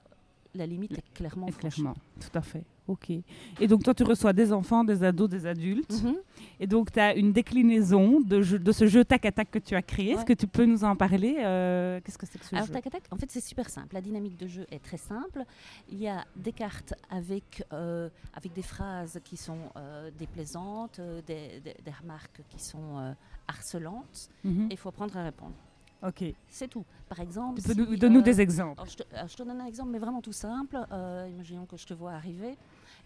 la 0.54 0.66
limite 0.66 0.92
est 0.98 1.14
clairement 1.14 1.46
franchie. 1.48 1.80
clairement, 1.82 1.96
tout 2.20 2.38
à 2.38 2.42
fait. 2.42 2.62
Ok. 2.88 3.10
Et 3.10 3.68
donc, 3.68 3.84
toi, 3.84 3.94
tu 3.94 4.02
reçois 4.02 4.32
des 4.32 4.52
enfants, 4.52 4.82
des 4.82 5.04
ados, 5.04 5.28
des 5.30 5.46
adultes. 5.46 6.02
Mhm. 6.02 6.16
Et 6.58 6.66
donc, 6.66 6.90
tu 6.90 6.98
as 6.98 7.14
une 7.14 7.32
déclinaison 7.32 8.20
de, 8.20 8.42
jeu- 8.42 8.58
de 8.58 8.72
ce 8.72 8.86
jeu 8.88 9.04
tac 9.04 9.24
à 9.24 9.30
tac 9.30 9.50
que 9.52 9.60
tu 9.60 9.76
as 9.76 9.82
créé. 9.82 10.10
Est-ce 10.10 10.24
que 10.24 10.32
tu 10.32 10.48
peux 10.48 10.64
nous 10.64 10.82
en 10.82 10.96
parler 10.96 11.36
Euh, 11.38 12.00
Qu'est-ce 12.04 12.18
que 12.18 12.26
c'est 12.26 12.38
que 12.40 12.44
ce 12.44 12.54
Alors, 12.56 12.66
jeu? 12.66 12.72
tac, 12.72 12.90
tac, 12.90 13.02
en 13.12 13.16
fait, 13.16 13.30
c'est 13.30 13.40
super 13.40 13.70
simple. 13.70 13.94
La 13.94 14.00
dynamique 14.00 14.36
de 14.36 14.48
jeu 14.48 14.66
est 14.72 14.82
très 14.82 14.96
simple. 14.96 15.44
Il 15.90 15.98
y 15.98 16.08
a 16.08 16.24
des 16.34 16.52
cartes 16.52 16.94
avec, 17.08 17.64
euh, 17.72 18.08
avec 18.34 18.52
des 18.52 18.62
phrases 18.62 19.20
qui 19.22 19.36
sont 19.36 19.58
euh, 19.76 20.10
déplaisantes, 20.18 21.00
des, 21.26 21.60
des- 21.60 21.76
des 21.84 21.90
remarques 22.00 22.40
qui 22.48 22.58
sont 22.60 23.14
harcelantes, 23.46 24.28
Mhm. 24.44 24.66
et 24.70 24.74
il 24.74 24.76
faut 24.76 24.88
apprendre 24.88 25.16
à 25.16 25.22
répondre. 25.24 25.54
Ok. 26.02 26.24
C'est 26.48 26.68
tout. 26.68 26.84
Par 27.08 27.20
exemple. 27.20 27.60
Si, 27.60 27.76
nous, 27.76 27.96
donne-nous 27.96 28.20
euh, 28.20 28.22
des 28.22 28.40
exemples. 28.40 28.80
alors, 28.80 28.90
je, 28.90 28.96
te, 28.96 29.02
alors, 29.14 29.28
je 29.28 29.36
te 29.36 29.42
donne 29.42 29.60
un 29.60 29.66
exemple, 29.66 29.90
mais 29.90 29.98
vraiment 29.98 30.20
tout 30.20 30.32
simple. 30.32 30.78
Euh, 30.90 31.28
imaginons 31.30 31.66
que 31.66 31.76
je 31.76 31.86
te 31.86 31.94
vois 31.94 32.12
arriver 32.12 32.56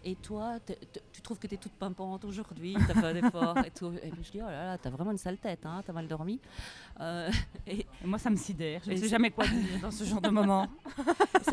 et 0.03 0.15
toi, 0.15 0.59
te- 0.65 0.73
te- 0.73 0.99
tu 1.11 1.21
trouves 1.21 1.39
que 1.39 1.47
tu 1.47 1.55
es 1.55 1.57
toute 1.57 1.71
pimpante 1.73 2.23
aujourd'hui, 2.25 2.75
tu 2.75 2.91
as 2.91 2.93
fait 3.01 3.05
un 3.07 3.15
effort 3.15 3.57
et 3.65 3.71
tout. 3.71 3.91
Et 4.03 4.09
puis 4.09 4.23
je 4.23 4.31
dis, 4.31 4.41
oh 4.41 4.45
là 4.45 4.65
là, 4.65 4.77
tu 4.77 4.87
as 4.87 4.91
vraiment 4.91 5.11
une 5.11 5.17
sale 5.17 5.37
tête, 5.37 5.65
hein, 5.65 5.81
tu 5.83 5.89
as 5.91 5.93
mal 5.93 6.07
dormi. 6.07 6.39
Euh, 6.99 7.29
et 7.67 7.79
Et 7.79 7.87
moi, 8.05 8.17
ça 8.19 8.29
me 8.29 8.35
sidère. 8.35 8.81
Je 8.85 8.91
ne 8.91 8.95
sais 8.97 9.07
jamais 9.07 9.31
quoi 9.31 9.45
dire 9.47 9.79
dans 9.81 9.91
ce 9.91 10.03
genre 10.03 10.21
de 10.21 10.29
moment. 10.29 10.67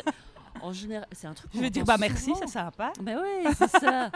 en 0.64 0.72
général, 0.72 1.06
c'est 1.12 1.26
un 1.26 1.34
truc. 1.34 1.50
Je 1.54 1.60
vais 1.60 1.70
dire 1.70 1.84
bah 1.84 1.96
merci, 1.98 2.24
souvent. 2.26 2.40
ça 2.40 2.46
sympa. 2.46 2.92
Ben 3.00 3.20
oui, 3.22 3.52
c'est 3.56 3.68
ça. 3.70 4.10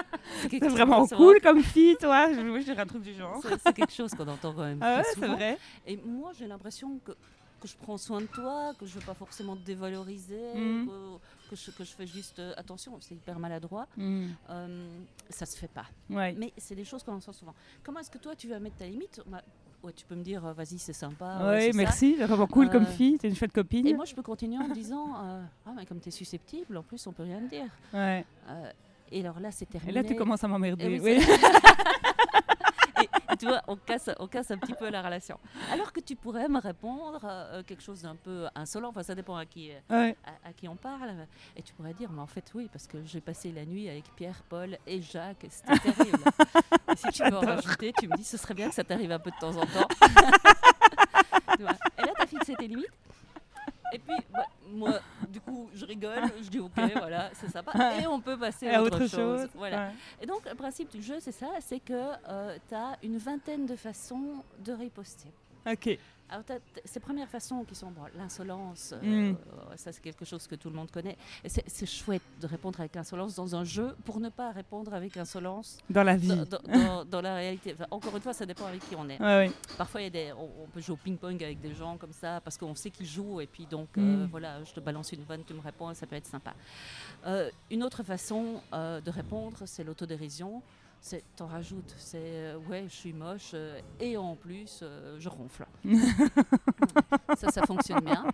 C'est 0.50 0.68
vraiment 0.68 1.06
cool 1.06 1.40
comme 1.40 1.62
fille, 1.62 1.96
toi. 2.00 2.32
Je, 2.32 2.40
je 2.40 2.64
dirais 2.64 2.82
un 2.82 2.86
truc 2.86 3.02
du 3.02 3.14
genre. 3.14 3.40
C'est 3.64 3.72
quelque 3.74 3.92
chose 3.92 4.12
qu'on 4.12 4.26
entend 4.28 4.52
quand 4.52 4.62
même 4.64 4.78
Ah 4.82 4.98
ouais, 4.98 5.04
c'est 5.14 5.26
vrai. 5.26 5.58
Et 5.86 5.96
moi, 5.96 6.32
j'ai 6.38 6.46
l'impression 6.46 6.98
que, 7.04 7.12
que 7.60 7.68
je 7.68 7.76
prends 7.76 7.98
soin 7.98 8.20
de 8.20 8.26
toi, 8.26 8.72
que 8.78 8.86
je 8.86 8.94
ne 8.96 9.00
veux 9.00 9.06
pas 9.06 9.14
forcément 9.14 9.56
te 9.56 9.62
dévaloriser, 9.64 10.54
Mhm. 10.54 10.86
que, 10.88 11.50
que 11.50 11.56
je, 11.56 11.70
que 11.70 11.84
je 11.84 11.90
fais 11.92 12.06
juste 12.06 12.38
euh, 12.38 12.52
attention, 12.56 12.96
c'est 13.00 13.14
hyper 13.14 13.38
maladroit. 13.38 13.86
Mm. 13.96 14.26
Euh, 14.50 14.88
ça 15.30 15.44
se 15.46 15.56
fait 15.56 15.68
pas. 15.68 15.86
Ouais. 16.10 16.34
Mais 16.38 16.52
c'est 16.56 16.74
des 16.74 16.84
choses 16.84 17.02
qu'on 17.02 17.14
entend 17.14 17.32
souvent. 17.32 17.54
Comment 17.82 18.00
est-ce 18.00 18.10
que 18.10 18.18
toi, 18.18 18.34
tu 18.36 18.48
vas 18.48 18.58
mettre 18.60 18.76
ta 18.76 18.86
limite? 18.86 19.20
Bah, 19.26 19.42
ouais, 19.82 19.92
Tu 19.92 20.04
peux 20.06 20.14
me 20.14 20.22
dire, 20.22 20.44
euh, 20.44 20.52
vas-y, 20.52 20.78
c'est 20.78 20.92
sympa. 20.92 21.38
Ouais, 21.50 21.70
ça. 21.72 21.76
merci. 21.76 22.14
Vraiment 22.16 22.46
cool 22.46 22.68
comme 22.70 22.82
Euh, 22.84 22.86
fille. 22.86 23.18
T'es 23.18 23.28
une 23.28 23.34
chouette 23.36 23.52
copine. 23.52 23.86
Et 23.86 23.94
moi, 23.94 24.04
je 24.04 24.14
peux 24.14 24.22
continuer 24.22 24.58
en 24.62 24.68
disant, 24.68 25.14
euh, 25.24 25.42
ah, 25.66 25.70
mais 25.76 25.86
comme 25.86 26.00
tu 26.00 26.08
es 26.08 26.12
susceptible, 26.12 26.76
en 26.76 26.82
plus, 26.82 27.06
on 27.06 27.12
peut 27.12 27.22
rien 27.24 27.40
te 27.40 27.50
dire. 27.54 27.66
Ouais. 27.92 28.24
Et 29.10 29.20
alors 29.20 29.40
là, 29.40 29.50
c'est 29.50 29.64
Et 29.64 29.72
terminé. 29.72 29.92
là, 29.92 30.04
tu 30.04 30.14
commences 30.14 30.44
à 30.44 30.48
m'emmerder. 30.48 30.86
oui, 30.86 31.00
oui. 31.02 31.18
tu 33.38 33.46
vois, 33.46 33.62
on 33.68 33.76
casse, 33.76 34.10
on 34.18 34.26
casse 34.26 34.50
un 34.50 34.58
petit 34.58 34.74
peu 34.74 34.88
la 34.90 35.02
relation. 35.02 35.38
Alors 35.72 35.92
que 35.92 36.00
tu 36.00 36.16
pourrais 36.16 36.48
me 36.48 36.60
répondre 36.60 37.20
euh, 37.24 37.62
quelque 37.62 37.82
chose 37.82 38.02
d'un 38.02 38.16
peu 38.16 38.46
insolent, 38.54 38.88
enfin 38.90 39.02
ça 39.02 39.14
dépend 39.14 39.36
à 39.36 39.46
qui, 39.46 39.70
Ouais. 39.90 40.16
à, 40.44 40.48
à 40.48 40.52
qui 40.52 40.68
on 40.68 40.76
parle, 40.76 41.26
et 41.56 41.62
tu 41.62 41.72
pourrais 41.74 41.94
dire, 41.94 42.10
mais 42.10 42.20
en 42.20 42.26
fait 42.26 42.50
oui, 42.54 42.68
parce 42.72 42.86
que 42.86 43.02
j'ai 43.04 43.20
passé 43.20 43.52
la 43.52 43.64
nuit 43.64 43.88
avec 43.88 44.04
Pierre, 44.16 44.42
Paul 44.48 44.76
et 44.86 45.00
Jacques, 45.00 45.46
c'était 45.48 45.78
terrible. 45.92 46.18
et 46.92 46.96
si 46.96 47.08
tu 47.10 47.22
veux 47.24 47.36
en 47.36 47.40
rajouter, 47.40 47.92
tu 47.98 48.08
me 48.08 48.16
dis, 48.16 48.24
ce 48.24 48.36
serait 48.36 48.54
bien 48.54 48.68
que 48.68 48.74
ça 48.74 48.84
t'arrive 48.84 49.12
un 49.12 49.18
peu 49.18 49.30
de 49.30 49.36
temps 49.38 49.56
en 49.56 49.66
temps. 49.66 49.88
Et 51.60 51.62
là, 52.02 52.12
tu 52.16 52.22
as 52.22 52.26
fixé 52.26 52.54
tes 52.54 52.68
limites. 52.68 52.86
Et 53.92 53.98
puis, 53.98 54.16
bah, 54.32 54.46
moi, 54.70 55.00
du 55.28 55.40
coup, 55.40 55.68
je 55.74 55.84
rigole, 55.84 56.22
je 56.42 56.48
dis 56.48 56.58
ok, 56.58 56.72
voilà, 56.96 57.30
c'est 57.32 57.50
sympa. 57.50 57.72
Et 58.00 58.06
on 58.06 58.20
peut 58.20 58.36
passer 58.36 58.68
à 58.68 58.82
autre, 58.82 59.06
chose. 59.06 59.48
Voilà. 59.54 59.88
Ouais. 59.88 59.92
Et 60.22 60.26
donc, 60.26 60.48
le 60.48 60.54
principe 60.54 60.90
du 60.90 61.02
jeu, 61.02 61.16
c'est 61.20 61.32
ça, 61.32 61.48
c'est 61.60 61.80
que 61.80 62.12
tu 62.68 62.74
as 62.74 62.96
une 63.02 63.18
vingtaine 63.18 63.66
de 63.66 63.76
façons 63.76 64.44
de 64.58 64.72
riposter. 64.72 65.32
Ok. 65.70 65.98
Alors, 66.30 66.44
ces 66.84 67.00
premières 67.00 67.28
façons 67.28 67.64
qui 67.64 67.74
sont 67.74 67.90
bon, 67.90 68.02
l'insolence, 68.16 68.92
euh, 69.02 69.32
Mm. 69.32 69.36
ça 69.76 69.92
c'est 69.92 70.02
quelque 70.02 70.24
chose 70.26 70.46
que 70.46 70.54
tout 70.56 70.68
le 70.68 70.74
monde 70.76 70.90
connaît. 70.90 71.16
C'est 71.46 71.86
chouette 71.86 72.22
de 72.40 72.46
répondre 72.46 72.78
avec 72.80 72.96
insolence 72.96 73.34
dans 73.34 73.56
un 73.56 73.64
jeu 73.64 73.96
pour 74.04 74.20
ne 74.20 74.28
pas 74.28 74.50
répondre 74.52 74.92
avec 74.92 75.16
insolence 75.16 75.78
Dans 75.88 76.02
la 76.02 76.16
vie. 76.16 76.28
dans, 76.28 76.36
dans- 76.44 76.58
dans- 76.72 77.04
dans 77.06 77.20
la 77.22 77.34
réalité. 77.36 77.72
Enfin, 77.74 77.86
encore 77.90 78.14
une 78.14 78.22
fois, 78.22 78.34
ça 78.34 78.44
dépend 78.44 78.66
avec 78.66 78.86
qui 78.88 78.94
on 78.94 79.08
est. 79.08 79.18
Ouais, 79.20 79.46
ouais. 79.48 79.52
Parfois, 79.78 80.02
y 80.02 80.06
a 80.06 80.10
des, 80.10 80.32
on, 80.32 80.64
on 80.64 80.66
peut 80.66 80.80
jouer 80.80 80.94
au 80.94 80.96
ping-pong 80.98 81.42
avec 81.42 81.60
des 81.60 81.74
gens 81.74 81.96
comme 81.96 82.12
ça 82.12 82.40
parce 82.42 82.58
qu'on 82.58 82.74
sait 82.74 82.90
qu'ils 82.90 83.06
jouent 83.06 83.40
et 83.40 83.46
puis 83.46 83.64
donc 83.66 83.88
euh, 83.96 84.00
Mm. 84.24 84.28
voilà, 84.30 84.62
je 84.64 84.72
te 84.72 84.80
balance 84.80 85.12
une 85.12 85.22
vanne, 85.24 85.44
tu 85.46 85.54
me 85.54 85.60
réponds, 85.60 85.90
et 85.90 85.94
ça 85.94 86.06
peut 86.06 86.16
être 86.16 86.26
sympa. 86.26 86.52
Euh, 87.26 87.50
une 87.70 87.82
autre 87.82 88.02
façon 88.02 88.60
euh, 88.74 89.00
de 89.00 89.10
répondre, 89.10 89.56
c'est 89.64 89.82
l'autodérision. 89.84 90.62
C'est 91.00 91.22
t'en 91.36 91.46
rajoutes, 91.46 91.94
c'est 91.96 92.18
euh, 92.20 92.58
ouais, 92.68 92.84
je 92.88 92.94
suis 92.94 93.12
moche 93.12 93.52
euh, 93.54 93.80
et 94.00 94.16
en 94.16 94.34
plus 94.34 94.80
euh, 94.82 95.18
je 95.18 95.28
ronfle. 95.28 95.66
ça, 97.36 97.50
ça 97.50 97.62
fonctionne 97.66 98.04
bien. 98.04 98.26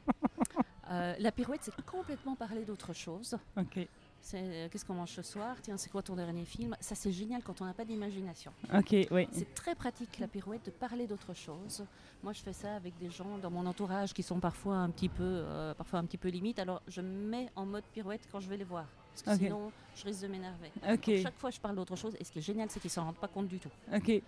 La 1.19 1.33
pirouette, 1.33 1.61
c'est 1.63 1.85
complètement 1.85 2.37
parler 2.37 2.65
d'autre 2.65 2.93
chose. 2.93 3.37
Ok. 3.57 3.81
c'est 4.21 4.69
qu'est-ce 4.71 4.85
qu'on 4.85 4.95
mange 4.95 5.11
ce 5.11 5.23
soir, 5.23 5.57
tiens, 5.61 5.77
c'est 5.77 5.91
quoi 5.91 6.03
ton 6.03 6.15
dernier 6.15 6.45
film? 6.45 6.77
Ça, 6.79 6.95
c'est 6.95 7.11
génial 7.11 7.43
quand 7.43 7.61
on 7.61 7.65
n'a 7.65 7.75
pas 7.75 7.85
d'imagination. 7.85 8.53
Ok, 8.73 8.95
oui. 9.11 9.29
C'est 9.33 9.55
très 9.55 9.75
pratique 9.75 10.21
la 10.21 10.29
pirouette 10.29 10.67
de 10.67 10.71
parler 10.71 11.09
d'autre 11.09 11.35
chose. 11.35 11.85
Moi, 12.23 12.33
je 12.33 12.43
fais 12.43 12.53
ça 12.53 12.77
avec 12.77 12.97
des 12.99 13.11
gens 13.11 13.39
dans 13.39 13.51
mon 13.51 13.67
entourage 13.67 14.15
qui 14.15 14.23
sont 14.23 14.39
parfois 14.39 14.77
un 14.77 14.91
petit 14.91 15.09
peu, 15.09 15.45
parfois 15.77 15.99
un 15.99 16.05
petit 16.05 16.19
peu 16.19 16.29
limite. 16.29 16.61
Alors, 16.61 16.81
je 16.87 17.01
me 17.01 17.29
mets 17.29 17.51
en 17.57 17.67
mode 17.67 17.85
pirouette 17.93 18.29
quand 18.31 18.39
je 18.39 18.49
vais 18.49 18.57
les 18.57 18.65
voir, 18.65 18.87
parce 19.23 19.39
que 19.39 19.45
sinon, 19.45 19.71
je 19.97 20.05
risque 20.05 20.23
de 20.23 20.29
m'énerver. 20.29 20.71
Ok, 20.89 21.07
Donc, 21.07 21.17
Chaque 21.23 21.39
fois, 21.39 21.51
je 21.51 21.61
parle 21.61 21.77
d'autre 21.77 21.97
chose, 21.97 22.17
et 22.19 22.25
ce 22.25 22.33
qui 22.33 22.39
est 22.39 22.43
génial, 22.43 22.69
c'est 22.71 22.81
qu'ils 22.81 22.91
s'en 22.91 23.05
rendent 23.05 23.19
pas 23.19 23.29
compte 23.29 23.49
du 23.49 23.59
tout. 23.59 23.71
ok. 23.95 24.23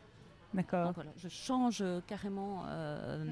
D'accord. 0.54 0.92
Voilà, 0.94 1.10
je 1.16 1.28
change 1.28 1.82
euh, 1.82 2.00
carrément 2.06 2.62
euh, 2.66 3.24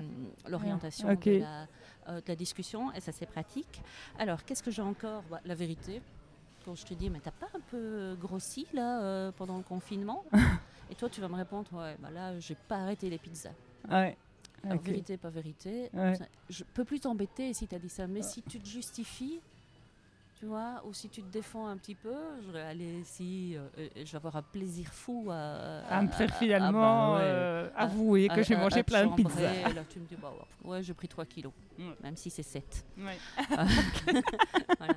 l'orientation 0.49 1.08
Ok. 1.11 1.25
de, 1.26 1.38
la, 1.38 1.62
euh, 2.08 2.20
de 2.20 2.25
la 2.26 2.37
discussion 2.37 2.92
et 2.92 3.00
ça 3.00 3.12
c'est 3.12 3.25
pratique. 3.25 3.80
Alors 4.18 4.44
qu'est-ce 4.44 4.62
que 4.62 4.70
j'ai 4.70 4.82
encore? 4.82 5.23
Bah, 5.30 5.40
La 5.46 5.54
vérité. 5.54 6.02
Quand 6.66 6.75
je 6.75 6.84
te 6.84 6.92
dis, 6.92 7.08
mais 7.08 7.20
t'as 7.20 7.30
pas 7.30 7.46
un 7.54 7.61
peu 7.61 8.16
grossi 8.20 8.66
là 8.75 9.00
euh, 9.02 9.32
pendant 9.32 9.56
le 9.56 9.62
confinement? 9.62 10.25
Et 10.90 10.96
toi 10.96 11.08
tu 11.08 11.20
vas 11.23 11.28
me 11.28 11.37
répondre, 11.37 11.73
ouais, 11.73 11.96
bah 12.00 12.11
là 12.11 12.38
j'ai 12.40 12.56
pas 12.56 12.78
arrêté 12.78 13.08
les 13.08 13.18
pizzas. 13.18 13.52
Ouais. 13.88 14.18
Alors 14.64 14.82
vérité, 14.82 15.16
pas 15.16 15.30
vérité. 15.30 15.88
Ouais. 15.94 16.14
Je 16.50 16.64
peux 16.64 16.84
plus 16.84 17.00
t'embêter 17.00 17.54
si 17.54 17.66
tu 17.68 17.75
as 17.75 17.78
dit 17.78 17.88
ça, 17.88 18.06
mais 18.06 18.23
si 18.23 18.42
tu 18.42 18.58
te 18.58 18.66
justifies, 18.68 19.40
tu 20.38 20.46
vois, 20.46 20.82
ou 20.84 20.92
si 20.92 21.08
tu 21.08 21.22
te 21.22 21.28
défends 21.30 21.66
un 21.68 21.76
petit 21.76 21.94
peu, 21.94 22.14
je 22.44 22.50
vais 22.50 22.60
aller 22.60 23.02
si, 23.04 23.56
euh, 23.56 23.88
et 23.94 24.04
je 24.04 24.10
vais 24.12 24.16
avoir 24.16 24.34
un 24.36 24.42
plaisir 24.42 24.88
fou 24.92 25.28
à, 25.30 25.80
À 25.88 26.02
me 26.02 26.08
faire 26.08 26.34
finalement 26.36 27.12
bah 27.12 27.18
ouais. 27.18 27.22
euh, 27.24 27.70
À- 27.76 27.84
avouer 27.84 28.28
que 28.28 28.42
j'ai 28.42 28.56
mangé 28.56 28.82
plein 28.82 29.06
de 29.06 29.14
pizzas. 29.14 29.68
Là, 29.72 29.84
tu 29.88 30.00
me 30.00 30.06
dis, 30.06 30.16
bah, 30.16 30.32
ouais, 30.64 30.70
ouais, 30.70 30.82
j'ai 30.82 30.92
pris 30.94 31.06
3 31.08 31.24
kilos, 31.24 31.52
Ouais. 31.78 31.84
même 32.02 32.16
si 32.16 32.30
c'est 32.30 32.42
7. 32.42 32.84
Ouais. 32.98 33.18
Voilà. 34.78 34.94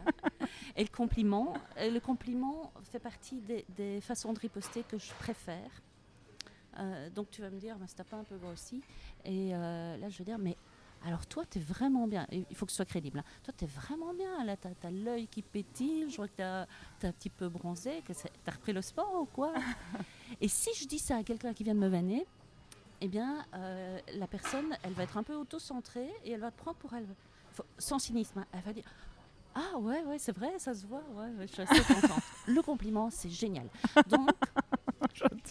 Et 0.75 0.83
le 0.83 0.89
compliment, 0.89 1.53
euh, 1.77 1.89
le 1.91 1.99
compliment 1.99 2.71
fait 2.91 2.99
partie 2.99 3.41
des, 3.41 3.65
des 3.69 4.01
façons 4.01 4.33
de 4.33 4.39
riposter 4.39 4.83
que 4.83 4.97
je 4.97 5.11
préfère. 5.19 5.69
Euh, 6.79 7.09
donc 7.09 7.29
tu 7.31 7.41
vas 7.41 7.49
me 7.49 7.59
dire, 7.59 7.75
mais 7.79 7.87
t'as 7.95 8.03
pas 8.03 8.17
un 8.17 8.23
peu 8.23 8.37
grossi 8.37 8.81
Et 9.25 9.51
euh, 9.55 9.97
là, 9.97 10.09
je 10.09 10.17
vais 10.19 10.23
dire, 10.25 10.37
mais 10.37 10.55
alors 11.05 11.25
toi, 11.25 11.43
tu 11.49 11.59
es 11.59 11.61
vraiment 11.61 12.07
bien. 12.07 12.27
Il 12.31 12.55
faut 12.55 12.65
que 12.65 12.71
ce 12.71 12.77
soit 12.77 12.85
crédible. 12.85 13.19
hein. 13.19 13.23
Toi, 13.43 13.53
tu 13.57 13.65
es 13.65 13.67
vraiment 13.67 14.13
bien. 14.13 14.43
Là, 14.43 14.57
tu 14.57 14.67
as, 14.67 14.91
l'œil 14.91 15.27
qui 15.27 15.41
pétille. 15.41 16.09
Je 16.09 16.17
vois 16.17 16.27
que 16.27 16.35
tu 16.37 16.41
as, 16.43 16.67
un 17.03 17.11
petit 17.11 17.29
peu 17.29 17.49
bronzé. 17.49 18.01
que 18.05 18.13
Tu 18.13 18.27
as 18.47 18.51
repris 18.51 18.73
le 18.73 18.81
sport 18.81 19.13
ou 19.21 19.25
quoi? 19.25 19.53
Et 20.41 20.47
si 20.47 20.69
je 20.75 20.85
dis 20.87 20.99
ça 20.99 21.17
à 21.17 21.23
quelqu'un 21.23 21.53
qui 21.53 21.63
vient 21.63 21.75
de 21.75 21.79
me 21.79 21.87
vanner, 21.87 22.25
eh 23.01 23.07
bien, 23.07 23.45
euh, 23.53 23.99
la 24.15 24.27
personne, 24.27 24.75
elle 24.83 24.93
va 24.93 25.03
être 25.03 25.17
un 25.17 25.23
peu 25.23 25.35
auto-centrée 25.35 26.09
et 26.25 26.31
elle 26.31 26.41
va 26.41 26.51
te 26.51 26.57
prendre 26.57 26.77
pour 26.77 26.93
elle. 26.93 27.07
Faut- 27.53 27.65
sans 27.77 27.99
cynisme, 27.99 28.39
hein. 28.39 28.45
elle 28.51 28.61
va 28.61 28.73
dire 28.73 28.83
Ah 29.55 29.77
ouais, 29.77 30.03
ouais, 30.03 30.17
c'est 30.19 30.35
vrai, 30.35 30.57
ça 30.57 30.73
se 30.73 30.85
voit. 30.87 31.03
Ouais, 31.13 31.29
ouais, 31.37 31.47
je 31.47 31.53
suis 31.53 31.61
assez 31.61 31.93
contente. 31.93 32.21
le 32.47 32.61
compliment, 32.61 33.09
c'est 33.11 33.29
génial. 33.29 33.67
Donc, 34.07 34.29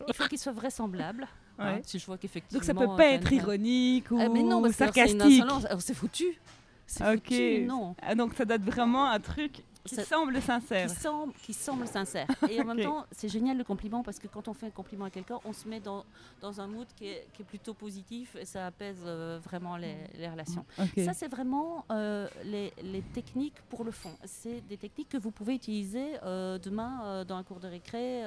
il 0.08 0.14
faut 0.14 0.24
qu'il 0.28 0.38
soit 0.38 0.52
vraisemblable. 0.52 1.26
hein, 1.58 1.74
Ouais. 1.74 1.82
si 1.84 1.98
je 1.98 2.06
vois 2.06 2.18
qu'effectivement. 2.18 2.58
Donc 2.60 2.64
ça 2.64 2.74
peut 2.74 2.96
pas 2.96 3.06
être 3.08 3.32
ironique 3.32 4.10
ou 4.10 4.18
ah, 4.20 4.28
mais 4.28 4.42
non, 4.42 4.60
sarcastique. 4.72 5.42
c'est 5.80 5.94
foutu. 5.94 6.38
C'est 6.86 7.04
foutu, 7.14 7.64
non. 7.66 7.96
Ah, 8.02 8.14
donc 8.14 8.34
ça 8.34 8.44
être 8.54 8.64
vraiment 8.64 9.06
un 9.10 9.18
truc 9.20 9.62
qui 9.86 9.94
Ça- 9.96 10.04
semble 10.04 10.40
sincère. 10.42 10.88
Qui 10.88 10.94
semble, 10.96 11.32
qui 11.34 11.52
semble 11.54 11.86
sincère. 11.86 12.26
Et 12.50 12.60
en 12.60 12.64
même 12.64 12.82
temps, 12.84 13.06
c'est 13.12 13.28
génial 13.28 13.56
le 13.56 13.64
compliment 13.64 14.02
parce 14.02 14.18
que 14.18 14.26
quand 14.28 14.48
on 14.48 14.54
fait 14.54 14.66
un 14.66 14.70
compliment 14.70 15.04
à 15.06 15.10
quelqu'un, 15.10 15.38
on 15.44 15.52
se 15.52 15.68
met 15.68 15.80
dans, 15.80 16.04
dans 16.40 16.60
un 16.60 16.66
mood 16.66 16.86
qui 16.96 17.06
est, 17.08 17.26
qui 17.32 17.42
est 17.42 17.44
plutôt 17.44 17.74
positif 17.74 18.36
et 18.36 18.44
ça 18.44 18.66
apaise 18.66 19.02
euh, 19.06 19.38
vraiment 19.42 19.76
les, 19.76 19.96
les 20.18 20.28
relations. 20.28 20.64
Ok. 20.78 21.04
Ça, 21.04 21.12
c'est 21.14 21.28
vraiment 21.28 21.84
euh, 21.90 22.28
les, 22.44 22.72
les 22.82 23.02
techniques 23.02 23.60
pour 23.68 23.84
le 23.84 23.90
fond. 23.90 24.14
C'est 24.24 24.60
des 24.68 24.76
techniques 24.76 25.08
que 25.08 25.18
vous 25.18 25.30
pouvez 25.30 25.54
utiliser 25.54 26.18
euh, 26.22 26.58
demain 26.58 27.24
dans 27.24 27.36
un 27.36 27.42
cours 27.42 27.60
de 27.60 27.68
récré, 27.68 28.24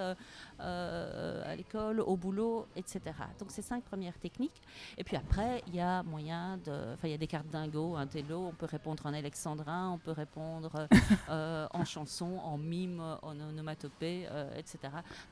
à 0.60 1.56
l'école, 1.56 2.00
au 2.02 2.16
boulot, 2.18 2.66
etc. 2.76 3.00
Donc, 3.40 3.52
ces 3.52 3.62
cinq 3.62 3.84
premières 3.84 4.18
techniques. 4.18 4.62
Et 4.98 5.04
puis 5.04 5.16
après, 5.16 5.64
il 5.68 5.76
y 5.76 5.80
a 5.82 6.04
moyen 6.04 6.58
de. 6.66 6.72
Enfin, 6.94 7.08
il 7.08 7.12
y 7.12 7.14
a 7.14 7.18
des 7.18 7.28
cartes 7.28 7.48
dingo, 7.50 7.96
un 7.96 8.08
télo, 8.08 8.48
on 8.48 8.54
peut 8.54 8.66
répondre 8.66 9.06
en 9.06 9.14
alexandrin, 9.14 9.92
on 9.92 9.98
peut 9.98 10.12
répondre 10.12 10.88
en 11.74 11.86
chanson, 11.86 12.38
en 12.44 12.58
mime, 12.58 13.02
en 13.22 13.40
onomatopée, 13.40 14.26
euh, 14.30 14.50
etc. 14.58 14.78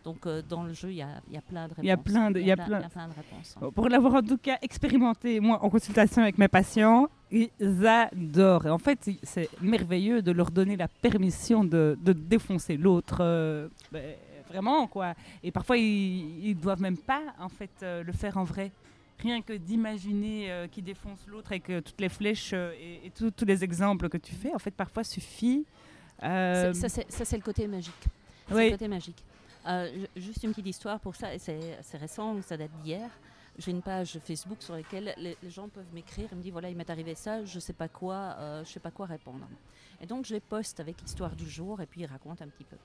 Donc, 0.03 0.25
euh, 0.25 0.41
dans 0.47 0.63
le 0.63 0.73
jeu, 0.73 0.89
il 0.91 0.97
y 0.97 1.01
a, 1.01 1.21
il 1.27 1.33
y 1.33 1.37
a 1.37 1.41
plein 1.41 1.65
de 1.67 1.73
réponses. 1.73 1.83
Il 1.83 1.87
y 1.87 1.91
a 1.91 1.97
plein 1.97 2.31
de- 2.31 2.39
y 2.39 2.51
a 2.51 2.55
plein- 2.55 2.79
de 2.79 3.13
réponses. 3.15 3.55
hein. 3.61 3.69
Pour 3.73 3.89
l'avoir 3.89 4.15
en 4.15 4.21
tout 4.21 4.37
cas 4.37 4.57
expérimenté, 4.61 5.39
moi, 5.39 5.63
en 5.63 5.69
consultation 5.69 6.21
avec 6.21 6.37
mes 6.37 6.47
patients, 6.47 7.07
ils 7.31 7.49
adorent. 7.87 8.65
Et 8.67 8.69
en 8.69 8.77
fait, 8.77 8.99
c'est- 9.23 9.49
merveilleux 9.61 10.21
de 10.21 10.31
leur 10.31 10.51
donner 10.51 10.75
la 10.77 10.87
permission 10.87 11.63
de, 11.63 11.97
de 12.01 12.13
défoncer 12.13 12.77
l'autre. 12.77 13.17
euh, 13.21 13.67
ben, 13.91 14.15
vraiment, 14.49 14.87
quoi. 14.87 15.13
Et 15.43 15.51
parfois, 15.51 15.77
ils, 15.77 16.47
ils 16.49 16.55
doivent 16.55 16.81
même 16.81 16.97
pas, 16.97 17.21
en 17.39 17.49
fait, 17.49 17.71
euh, 17.83 18.03
le 18.03 18.13
faire 18.13 18.37
en 18.37 18.43
vrai. 18.43 18.71
Rien 19.19 19.41
que 19.41 19.53
d'imaginer 19.53 20.51
euh, 20.51 20.67
qu'ils 20.67 20.83
défoncent 20.83 21.25
l'autre 21.27 21.51
avec 21.51 21.69
euh, 21.71 21.81
toutes 21.81 21.99
les 21.99 22.07
flèches 22.09 22.51
euh, 22.53 22.71
et, 23.03 23.09
tous 23.11 23.45
les 23.45 23.63
exemples 23.63 24.09
que 24.09 24.17
tu 24.17 24.33
fais, 24.35 24.53
en 24.53 24.59
fait, 24.59 24.69
parfois 24.71 25.03
suffit. 25.03 25.65
Euh, 26.23 26.73
Ça, 26.73 26.89
c'est- 26.89 27.37
le 27.37 27.41
côté 27.43 27.67
magique. 27.67 27.93
C'est 28.47 28.53
Oui. 28.55 28.65
le 28.65 28.71
côté 28.71 28.87
magique. 28.87 29.23
Euh, 29.67 29.91
ju- 30.15 30.21
juste 30.23 30.43
une 30.43 30.51
petite 30.51 30.67
histoire 30.67 30.99
pour 30.99 31.15
ça, 31.15 31.37
c'est 31.39 31.77
récent, 31.97 32.41
ça 32.41 32.55
date 32.57 32.71
d'hier. 32.83 33.09
J'ai 33.59 33.71
une 33.71 33.81
page 33.81 34.19
Facebook 34.23 34.61
sur 34.61 34.75
laquelle 34.75 35.13
les, 35.17 35.35
les 35.41 35.49
gens 35.49 35.67
peuvent 35.67 35.91
m'écrire 35.93 36.29
et 36.31 36.35
me 36.35 36.41
dire 36.41 36.51
voilà, 36.51 36.69
il 36.69 36.77
m'est 36.77 36.89
arrivé 36.89 37.15
ça, 37.15 37.43
je 37.43 37.59
sais 37.59 37.73
pas 37.73 37.87
quoi, 37.87 38.35
euh, 38.37 38.63
je 38.63 38.69
sais 38.69 38.79
pas 38.79 38.91
quoi 38.91 39.07
répondre. 39.07 39.47
Et 39.99 40.05
donc 40.05 40.25
je 40.25 40.35
les 40.35 40.39
poste 40.39 40.79
avec 40.79 41.01
l'histoire 41.01 41.35
du 41.35 41.49
jour 41.49 41.81
et 41.81 41.87
puis 41.87 42.01
ils 42.01 42.05
racontent 42.05 42.43
un 42.43 42.47
petit 42.49 42.63
peu. 42.65 42.77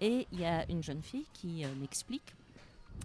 Et 0.00 0.26
il 0.32 0.40
y 0.40 0.46
a 0.46 0.64
une 0.70 0.82
jeune 0.82 1.02
fille 1.02 1.26
qui 1.34 1.64
m'explique. 1.78 2.34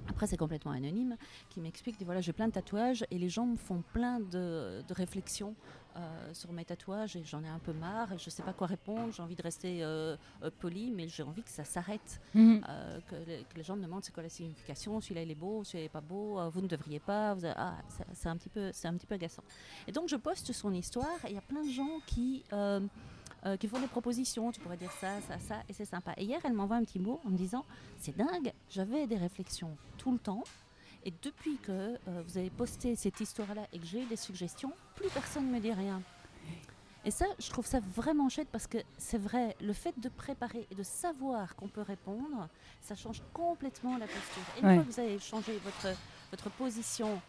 Après, 0.09 0.27
c'est 0.27 0.37
complètement 0.37 0.71
anonyme, 0.71 1.15
qui 1.49 1.61
m'explique, 1.61 1.95
voilà, 2.01 2.19
j'ai 2.21 2.33
plein 2.33 2.47
de 2.47 2.53
tatouages 2.53 3.05
et 3.11 3.17
les 3.17 3.29
gens 3.29 3.45
me 3.45 3.55
font 3.55 3.83
plein 3.93 4.19
de, 4.19 4.83
de 4.87 4.93
réflexions 4.93 5.55
euh, 5.95 6.33
sur 6.33 6.51
mes 6.51 6.65
tatouages 6.65 7.15
et 7.15 7.23
j'en 7.23 7.43
ai 7.43 7.47
un 7.47 7.59
peu 7.59 7.73
marre 7.73 8.13
et 8.13 8.17
je 8.17 8.29
sais 8.29 8.43
pas 8.43 8.53
quoi 8.53 8.67
répondre, 8.67 9.11
j'ai 9.13 9.21
envie 9.23 9.35
de 9.35 9.41
rester 9.41 9.83
euh, 9.83 10.15
euh, 10.43 10.49
poli, 10.59 10.91
mais 10.91 11.07
j'ai 11.07 11.23
envie 11.23 11.43
que 11.43 11.49
ça 11.49 11.63
s'arrête, 11.63 12.21
mhm. 12.33 12.63
euh, 12.67 12.99
que, 13.09 13.15
les, 13.27 13.43
que 13.43 13.55
les 13.55 13.63
gens 13.63 13.75
me 13.75 13.83
demandent 13.83 14.03
c'est 14.03 14.13
quoi 14.13 14.23
la 14.23 14.29
signification, 14.29 14.99
celui-là 14.99 15.23
il 15.23 15.31
est 15.31 15.35
beau, 15.35 15.63
celui-là 15.63 15.83
il 15.83 15.85
est 15.85 15.89
pas 15.89 16.01
beau, 16.01 16.39
vous 16.49 16.61
ne 16.61 16.67
devriez 16.67 16.99
pas, 16.99 17.33
vous 17.33 17.45
avez- 17.45 17.55
ah, 17.57 17.77
c'est 18.13 18.29
un 18.29 18.37
petit 18.37 18.49
peu, 18.49 18.71
c'est 18.73 18.87
un 18.87 18.95
petit 18.95 19.07
peu 19.07 19.15
agaçant. 19.15 19.43
Et 19.87 19.91
donc 19.91 20.09
je 20.09 20.15
poste 20.15 20.51
son 20.53 20.73
histoire 20.73 21.23
et 21.25 21.29
il 21.29 21.35
y 21.35 21.37
a 21.37 21.41
plein 21.41 21.63
de 21.63 21.71
gens 21.71 21.99
qui 22.05 22.43
euh, 23.45 23.57
qui 23.57 23.67
font 23.67 23.79
des 23.79 23.87
propositions, 23.87 24.51
tu 24.51 24.59
pourrais 24.59 24.77
dire 24.77 24.91
ça, 24.91 25.21
ça, 25.21 25.39
ça, 25.39 25.63
et 25.69 25.73
c'est 25.73 25.85
sympa. 25.85 26.13
Et 26.17 26.23
hier, 26.25 26.39
elle 26.43 26.53
m'envoie 26.53 26.77
un 26.77 26.83
petit 26.83 26.99
mot 26.99 27.19
en 27.25 27.29
me 27.29 27.37
disant, 27.37 27.65
c'est 27.97 28.15
dingue, 28.15 28.51
j'avais 28.69 29.07
des 29.07 29.17
réflexions 29.17 29.77
tout 29.97 30.11
le 30.11 30.19
temps, 30.19 30.43
et 31.03 31.11
depuis 31.21 31.57
que 31.59 31.71
euh, 32.07 32.23
vous 32.25 32.37
avez 32.37 32.49
posté 32.49 32.95
cette 32.95 33.19
histoire-là 33.21 33.65
et 33.71 33.79
que 33.79 33.85
j'ai 33.85 34.01
eu 34.03 34.05
des 34.07 34.17
suggestions, 34.17 34.73
plus 34.95 35.09
personne 35.09 35.47
ne 35.47 35.53
me 35.55 35.59
dit 35.59 35.71
rien. 35.73 36.01
Et 37.05 37.11
ça, 37.11 37.25
je 37.39 37.49
trouve 37.49 37.65
ça 37.65 37.79
vraiment 37.79 38.27
chouette 38.27 38.49
parce 38.51 38.67
que 38.67 38.77
c'est 38.97 39.17
vrai, 39.17 39.55
le 39.61 39.71
fait 39.71 39.97
de 39.97 40.09
préparer 40.09 40.67
et 40.69 40.75
de 40.75 40.83
savoir 40.83 41.55
qu'on 41.55 41.69
peut 41.69 41.81
répondre, 41.81 42.49
ça 42.81 42.93
change 42.95 43.21
complètement 43.33 43.97
la 43.97 44.05
posture. 44.05 44.43
Et 44.57 44.59
une 44.59 44.65
Ouais. 44.67 44.73
fois 44.75 44.83
que 44.83 44.89
vous 44.91 44.99
avez 44.99 45.17
changé 45.17 45.53
votre, 45.59 45.97
votre 46.31 46.49
position 46.57 47.21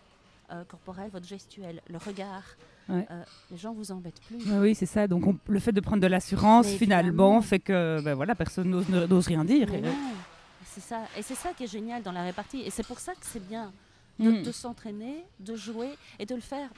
euh, 0.52 0.64
corporelle, 0.64 1.10
votre 1.10 1.26
gestuelle, 1.26 1.80
le 1.88 1.98
regard, 1.98 2.42
Ouais. 2.88 3.06
euh, 3.10 3.22
les 3.50 3.56
gens 3.56 3.72
vous 3.72 3.92
embêtent 3.92 4.20
plus. 4.22 4.36
Oui, 4.46 4.58
oui, 4.60 4.74
c'est 4.74 4.86
ça. 4.86 5.06
Donc, 5.06 5.26
on- 5.26 5.38
le 5.48 5.58
fait 5.60 5.72
de 5.72 5.80
prendre 5.80 6.02
de 6.02 6.06
l'assurance, 6.08 6.66
finalement, 6.68 7.40
fait 7.40 7.60
que 7.60 8.00
ben 8.02 8.14
voilà, 8.14 8.34
personne 8.34 8.68
n'ose 8.70 9.26
rien 9.28 9.44
dire. 9.44 9.72
Et- 9.72 9.82
c'est 10.66 10.80
ça. 10.80 11.00
Et 11.16 11.22
c'est 11.22 11.34
ça 11.36 11.50
qui 11.52 11.64
est 11.64 11.72
génial 11.72 12.02
dans 12.02 12.12
la 12.12 12.22
répartie. 12.24 12.60
Et 12.62 12.70
c'est 12.70 12.86
pour 12.86 12.98
ça 12.98 13.12
que 13.12 13.22
c'est 13.24 13.46
bien 13.46 13.72
de, 14.18 14.30
Mm. 14.30 14.42
de 14.42 14.52
s'entraîner, 14.52 15.24
de 15.38 15.54
jouer 15.56 15.90
et 16.18 16.26
de 16.26 16.34
le 16.34 16.40
faire, 16.40 16.68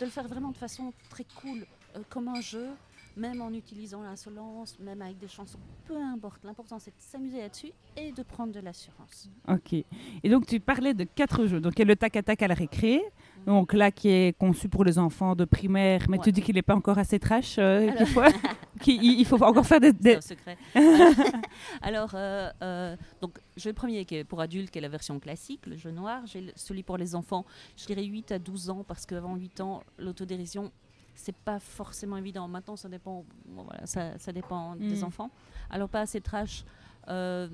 de 0.00 0.04
le 0.04 0.10
faire 0.10 0.28
vraiment 0.28 0.50
de 0.50 0.56
façon 0.56 0.92
très 1.10 1.24
cool, 1.40 1.64
euh, 1.96 2.00
comme 2.10 2.28
un 2.28 2.40
jeu, 2.40 2.66
même 3.16 3.40
en 3.42 3.52
utilisant 3.52 4.02
l'insolence, 4.02 4.78
même 4.80 5.02
avec 5.02 5.18
des 5.18 5.28
chansons, 5.28 5.58
peu 5.86 5.96
importe. 5.96 6.42
L'important 6.44 6.78
c'est 6.78 6.90
de 6.90 6.96
s'amuser 6.98 7.38
là-dessus 7.40 7.72
et 7.96 8.12
de 8.12 8.22
prendre 8.22 8.52
de 8.52 8.60
l'assurance. 8.60 9.28
Ok. 9.48 9.72
Et 9.74 10.28
donc, 10.30 10.46
tu 10.46 10.58
parlais 10.60 10.94
de 10.94 11.04
quatre 11.04 11.46
jeux. 11.46 11.60
Donc, 11.60 11.74
il 11.76 11.80
y 11.80 11.82
a 11.82 11.84
le 11.86 11.96
tac-à-tac 11.96 12.42
à 12.42 12.48
la 12.48 12.54
récré. 12.54 13.02
Donc, 13.46 13.72
là, 13.72 13.90
qui 13.90 14.08
est 14.08 14.38
conçu 14.38 14.68
pour 14.68 14.84
les 14.84 14.98
enfants 14.98 15.34
de 15.34 15.44
primaire. 15.44 16.06
Mais 16.08 16.16
Ouais. 16.18 16.24
tu 16.24 16.32
dis 16.32 16.40
qu'il 16.42 16.54
n'est 16.54 16.62
pas 16.62 16.76
encore 16.76 16.96
assez 16.98 17.18
trash, 17.18 17.56
euh, 17.58 17.90
Alors- 17.90 18.32
il 18.86 19.24
faut 19.26 19.42
encore 19.42 19.66
faire 19.66 19.80
des. 19.80 19.88
C'est 19.88 20.00
des- 20.02 20.14
un 20.16 20.20
secret. 20.20 20.56
Alors, 21.82 22.12
euh, 22.14 22.50
euh, 22.62 22.96
donc, 23.20 23.38
j'ai 23.56 23.70
le 23.70 23.74
premier 23.74 24.04
qui 24.04 24.16
est 24.16 24.24
pour 24.24 24.40
adultes, 24.40 24.70
qui 24.70 24.78
est 24.78 24.82
la 24.82 24.88
version 24.88 25.18
classique, 25.18 25.66
le 25.66 25.76
jeu 25.76 25.90
noir. 25.90 26.22
J'ai 26.26 26.52
celui 26.56 26.82
pour 26.82 26.96
les 26.96 27.14
enfants, 27.14 27.44
je 27.76 27.86
dirais 27.86 28.04
8 28.04 28.32
à 28.32 28.38
12 28.38 28.70
ans, 28.70 28.84
parce 28.86 29.06
qu'avant 29.06 29.36
8 29.36 29.60
ans, 29.60 29.82
l'autodérision, 29.98 30.70
c'est 31.14 31.34
pas 31.36 31.58
forcément 31.58 32.16
évident. 32.16 32.48
Maintenant, 32.48 32.76
ça 32.76 32.88
dépend, 32.88 33.24
bon, 33.46 33.62
voilà, 33.64 33.86
ça, 33.86 34.18
ça 34.18 34.32
dépend 34.32 34.76
des 34.76 35.00
Mm. 35.00 35.04
enfants. 35.04 35.30
Alors, 35.70 35.88
pas 35.88 36.00
assez 36.00 36.20
trash. 36.20 36.64
euh, 37.08 37.48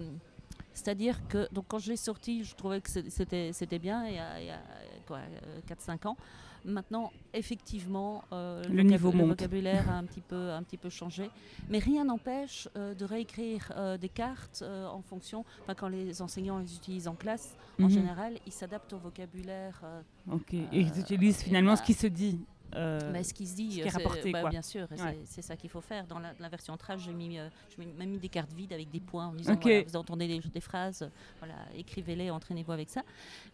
c'est-à-dire 0.75 1.27
que 1.29 1.49
donc 1.53 1.65
quand 1.69 1.79
je 1.81 1.91
l'ai 1.91 1.97
sorti, 1.97 2.45
je 2.45 2.55
trouvais 2.55 2.81
que 2.81 2.89
c'était 2.89 3.53
c'était 3.53 3.79
bien 3.81 4.07
il 4.07 4.15
y 4.15 4.19
a, 4.19 4.35
a, 4.55 4.59
quoi, 5.07 5.19
4-5 5.67 6.07
ans. 6.07 6.17
Maintenant, 6.65 7.11
effectivement, 7.35 8.23
euh, 8.33 8.63
Le 8.65 8.83
niveau 8.83 9.11
vocab- 9.11 9.17
monte. 9.17 9.29
vocabulaire 9.31 9.89
a 9.91 9.95
un 9.99 10.05
petit 10.05 10.21
peu, 10.21 10.51
un 10.51 10.63
petit 10.63 10.77
peu 10.77 10.89
changé. 10.91 11.31
Mais 11.69 11.79
rien 11.79 12.05
n'empêche 12.05 12.69
euh, 12.77 12.95
de 12.95 13.05
réécrire 13.05 13.73
euh, 13.77 13.97
des 13.97 14.09
cartes 14.09 14.61
euh, 14.63 14.87
en 14.87 15.03
fonction. 15.03 15.45
Enfin, 15.63 15.75
quand 15.75 15.89
les 15.89 16.21
enseignants 16.23 16.59
les 16.59 16.75
utilisent 16.77 17.09
en 17.09 17.15
classe, 17.15 17.57
en 17.81 17.85
Mhm. 17.85 17.91
général, 17.91 18.39
ils 18.47 18.53
s'adaptent 18.53 18.93
au 18.93 18.99
vocabulaire. 18.99 19.81
euh, 19.85 20.03
Ok. 20.33 20.55
Et 20.55 20.63
Euh, 20.63 20.67
ils 20.73 21.01
utilisent 21.01 21.43
finalement 21.43 21.75
ce 21.77 21.83
qui 21.83 21.95
se 21.95 22.07
dit. 22.07 22.39
Euh, 22.75 22.99
bah, 23.13 23.23
ce 23.25 23.33
qui 23.35 23.47
se 23.47 23.55
dit, 23.57 23.71
ce 23.73 23.77
qui 23.77 23.81
est 23.87 23.91
rapporté, 23.91 24.31
bah, 24.33 24.41
quoi. 24.43 24.51
bien 24.51 24.63
sûr, 24.63 24.87
Ouais. 24.91 25.19
c'est- 25.25 25.43
ça 25.43 25.57
qu'il 25.57 25.71
faut 25.71 25.81
faire. 25.81 26.07
Dans 26.07 26.19
la, 26.19 26.33
la 26.39 26.49
version 26.49 26.77
trash, 26.77 27.01
j'ai 27.05 27.13
mis, 27.13 27.39
euh, 27.39 27.49
j'ai 27.77 27.85
même 27.87 28.11
mis 28.11 28.19
des 28.19 28.29
cartes 28.29 28.53
vides 28.53 28.73
avec 28.73 28.91
des 28.91 29.01
points 29.01 29.27
en 29.29 29.33
disant 29.33 29.55
Ok. 29.55 29.63
voilà, 29.63 29.83
vous 29.87 29.97
entendez 29.97 30.29
des, 30.29 30.41
des 30.41 30.61
phrases, 30.61 31.03
euh, 31.03 31.09
voilà, 31.39 31.55
écrivez-les, 31.77 32.31
entraînez-vous 32.31 32.73
avec 32.73 32.91
ça. 32.91 33.03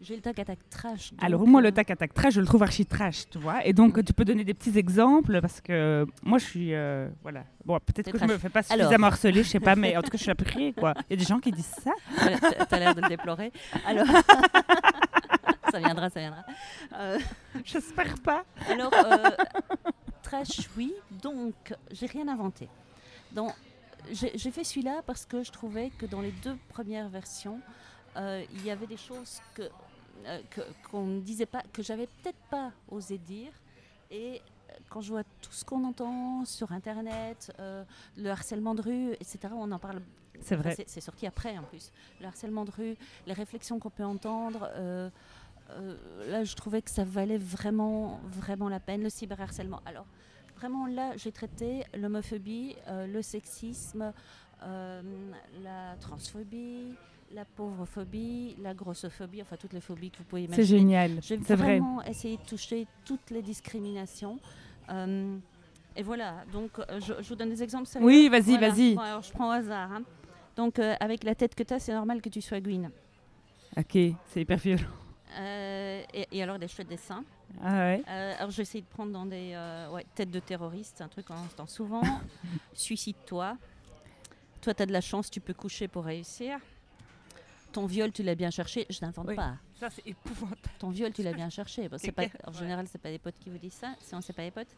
J'ai 0.00 0.16
le 0.16 0.23
tac 0.23 0.38
à 0.38 0.44
tac 0.44 0.59
trash. 0.71 1.12
Alors 1.21 1.47
moi, 1.47 1.61
euh, 1.61 1.64
le 1.64 1.73
tac 1.73 1.90
à 1.90 1.97
tac 1.97 2.12
trash, 2.14 2.35
je 2.35 2.40
le 2.40 2.47
trouve 2.47 2.62
archi 2.62 2.85
trash, 2.87 3.28
tu 3.30 3.38
vois. 3.38 3.64
Et 3.66 3.73
donc, 3.73 4.04
tu 4.04 4.12
peux 4.12 4.25
donner 4.25 4.44
des 4.44 4.54
petits 4.54 4.76
exemples 4.78 5.40
parce 5.40 5.61
que 5.61 6.06
moi, 6.23 6.38
je 6.38 6.44
suis, 6.44 6.75
euh, 6.75 7.09
voilà. 7.23 7.44
Bon, 7.64 7.78
peut-être 7.78 8.11
que 8.12 8.18
je 8.18 8.25
me 8.25 8.28
trash. 8.30 8.40
fais 8.40 8.49
pas 8.50 8.62
suffisamment 8.62 9.06
harceler, 9.06 9.42
je 9.42 9.49
sais 9.49 9.61
pas, 9.61 9.76
mais 9.76 9.97
en 9.97 10.02
tout 10.02 10.11
cas, 10.11 10.18
je 10.18 10.23
suis 10.25 10.35
criée, 10.35 10.73
quoi. 10.73 10.94
Il 11.09 11.12
y 11.12 11.14
a 11.14 11.16
des 11.16 11.25
gens 11.28 11.38
qui 11.38 11.52
disent 11.52 11.64
ça. 11.83 11.92
Voilà, 12.18 12.38
T'as 12.68 12.78
l'air 12.78 12.94
de 12.94 13.00
le 13.00 13.09
déplorer. 13.09 13.52
Alors, 13.87 14.06
ça 15.75 15.81
viendra, 15.81 16.09
ça 16.11 16.21
viendra. 16.21 16.45
Euh, 16.95 17.19
J'espère 17.64 18.14
pas. 18.23 18.45
alors, 18.69 18.93
euh, 18.95 19.31
trash, 20.23 20.69
oui. 20.76 20.93
Donc, 21.11 21.75
j'ai 21.90 22.07
rien 22.07 22.28
inventé. 22.28 22.69
J'ai 24.12 24.50
fait 24.50 24.64
celui-là 24.64 25.02
parce 25.07 25.25
que 25.25 25.43
je 25.43 25.50
trouvais 25.50 25.90
que 25.99 26.07
dans 26.07 26.21
les 26.21 26.31
deux 26.31 26.57
premières 26.69 27.09
versions, 27.09 27.61
euh, 28.16 28.45
il 28.52 28.64
y 28.64 28.71
avait 28.71 28.87
des 28.87 28.97
choses 28.99 29.40
que 29.54 29.62
euh, 30.26 30.40
qu'on 30.90 31.04
ne 31.07 31.21
disait 31.21 31.47
pas, 31.47 31.62
que 31.73 31.83
j'avais 31.83 32.07
peut-être 32.07 32.38
pas 32.50 32.71
osé 32.88 33.19
dire. 33.19 33.50
Et 34.11 34.43
quand 34.90 35.00
je 35.00 35.11
vois 35.11 35.25
tout 35.40 35.50
ce 35.52 35.64
qu'on 35.64 35.85
entend 35.85 36.45
sur 36.45 36.71
Internet, 36.73 37.52
euh, 37.59 37.83
le 38.16 38.31
harcèlement 38.31 38.75
de 38.75 38.83
rue, 38.83 39.12
etc., 39.14 39.38
on 39.57 39.73
en 39.73 39.78
parle 39.78 40.00
C'est 40.40 40.54
vrai. 40.57 40.69
Enfin, 40.69 40.76
c'est- 40.76 40.88
C'est 40.88 41.00
sorti 41.00 41.26
après 41.26 41.57
en 41.59 41.62
plus. 41.64 41.90
Le 42.21 42.26
harcèlement 42.26 42.64
de 42.64 42.71
rue, 42.71 42.97
les 43.26 43.33
réflexions 43.33 43.78
qu'on 43.81 43.90
peut 43.90 44.04
entendre. 44.04 44.69
euh, 44.75 45.11
euh, 45.75 45.97
là, 46.31 46.45
je 46.45 46.54
trouvais 46.54 46.83
que 46.83 46.90
ça 46.90 47.04
valait 47.04 47.38
vraiment, 47.38 48.21
vraiment 48.31 48.69
la 48.69 48.81
peine. 48.81 49.02
Le 49.02 49.11
cyberharcèlement. 49.11 49.81
Alors, 49.87 50.07
vraiment, 50.57 50.87
là, 50.87 51.12
j'ai 51.16 51.33
traité 51.33 51.85
l'homophobie, 51.99 52.76
euh, 52.88 53.07
le 53.07 53.23
sexisme, 53.23 54.12
euh, 54.62 55.02
la 55.62 55.97
transphobie, 56.00 56.95
la 57.33 57.45
pauvrophobie, 57.45 58.57
la 58.62 58.75
grossophobie, 58.75 59.43
enfin 59.43 59.57
toutes 59.57 59.73
les 59.73 59.81
phobies 59.81 60.11
que 60.11 60.19
vous 60.19 60.25
pouvez 60.25 60.45
imaginer. 60.45 60.64
C'est 60.64 60.76
génial. 60.78 61.11
J'ai 61.23 61.37
vrai. 61.37 61.57
vraiment 61.57 62.02
essayé 62.02 62.37
de 62.37 62.43
toucher 62.43 62.87
toutes 63.04 63.31
les 63.31 63.43
discriminations. 63.43 64.38
Euh, 64.90 65.37
et 65.97 66.02
voilà, 66.02 66.45
donc 66.52 66.71
je, 67.00 67.14
je 67.21 67.28
vous 67.28 67.35
donne 67.37 67.50
des 67.50 67.62
exemples 67.62 67.87
sérieux. 67.87 68.07
Oui, 68.07 68.28
vas-y, 68.28 68.50
Voilà. 68.59 68.69
vas-y. 68.71 68.95
Bon, 68.95 69.00
alors 69.00 69.23
je 69.23 69.33
prends 69.33 69.49
au 69.49 69.52
hasard. 69.52 69.93
hein. 69.93 70.02
Donc 70.57 70.78
euh, 70.78 70.95
avec 71.00 71.25
la 71.25 71.35
tête 71.35 71.54
que 71.54 71.62
tu 71.64 71.75
as, 71.75 71.78
c'est 71.81 71.93
normal 71.93 72.21
que 72.23 72.28
tu 72.28 72.40
sois 72.40 72.61
Gwyn. 72.61 72.90
Ok, 73.76 73.99
c'est 74.26 74.40
hyper 74.43 74.59
violent. 74.59 74.83
Euh, 75.36 76.02
et, 76.12 76.28
et 76.32 76.42
alors 76.42 76.58
des 76.58 76.68
chouettes 76.68 76.88
dessins. 76.88 77.24
Ah 77.62 77.74
ouais. 77.74 78.02
Euh, 78.08 78.34
alors 78.38 78.50
j'essaie 78.50 78.80
de 78.80 78.86
prendre 78.86 79.12
dans 79.12 79.26
des 79.26 79.52
euh, 79.54 79.90
ouais, 79.90 80.06
têtes 80.14 80.30
de 80.30 80.40
terroristes, 80.40 81.00
un 81.00 81.08
truc 81.08 81.26
qu'on 81.26 81.34
entend 81.34 81.66
souvent. 81.66 82.02
Suicide-toi. 82.74 83.56
Toi, 84.60 84.74
tu 84.74 84.82
as 84.82 84.86
de 84.86 84.92
la 84.92 85.00
chance, 85.00 85.30
tu 85.30 85.40
peux 85.40 85.54
coucher 85.54 85.88
pour 85.88 86.04
réussir. 86.04 86.58
Ton 87.72 87.86
viol, 87.86 88.12
tu 88.12 88.22
l'as 88.22 88.34
bien 88.36 88.50
cherché. 88.50 88.86
Je 88.88 89.00
n'invente 89.02 89.26
Oui. 89.28 89.34
pas. 89.34 89.56
Ça, 89.74 89.90
c'est 89.90 90.06
épouvantable. 90.06 90.60
Ton 90.78 90.90
viol, 90.90 91.12
tu 91.12 91.22
l'as 91.22 91.32
bien 91.32 91.50
cherché. 91.50 91.88
Bon, 91.88 91.98
c'est 91.98 92.06
C'est 92.06 92.12
pas, 92.12 92.24
en 92.46 92.52
général, 92.52 92.86
c'est 92.88 93.00
pas 93.00 93.10
des 93.10 93.18
potes 93.18 93.38
qui 93.40 93.50
vous 93.50 93.58
disent 93.58 93.72
ça. 93.74 93.94
Si 94.00 94.14
on 94.14 94.20
sait 94.20 94.32
pas 94.32 94.42
les 94.42 94.50
potes. 94.52 94.74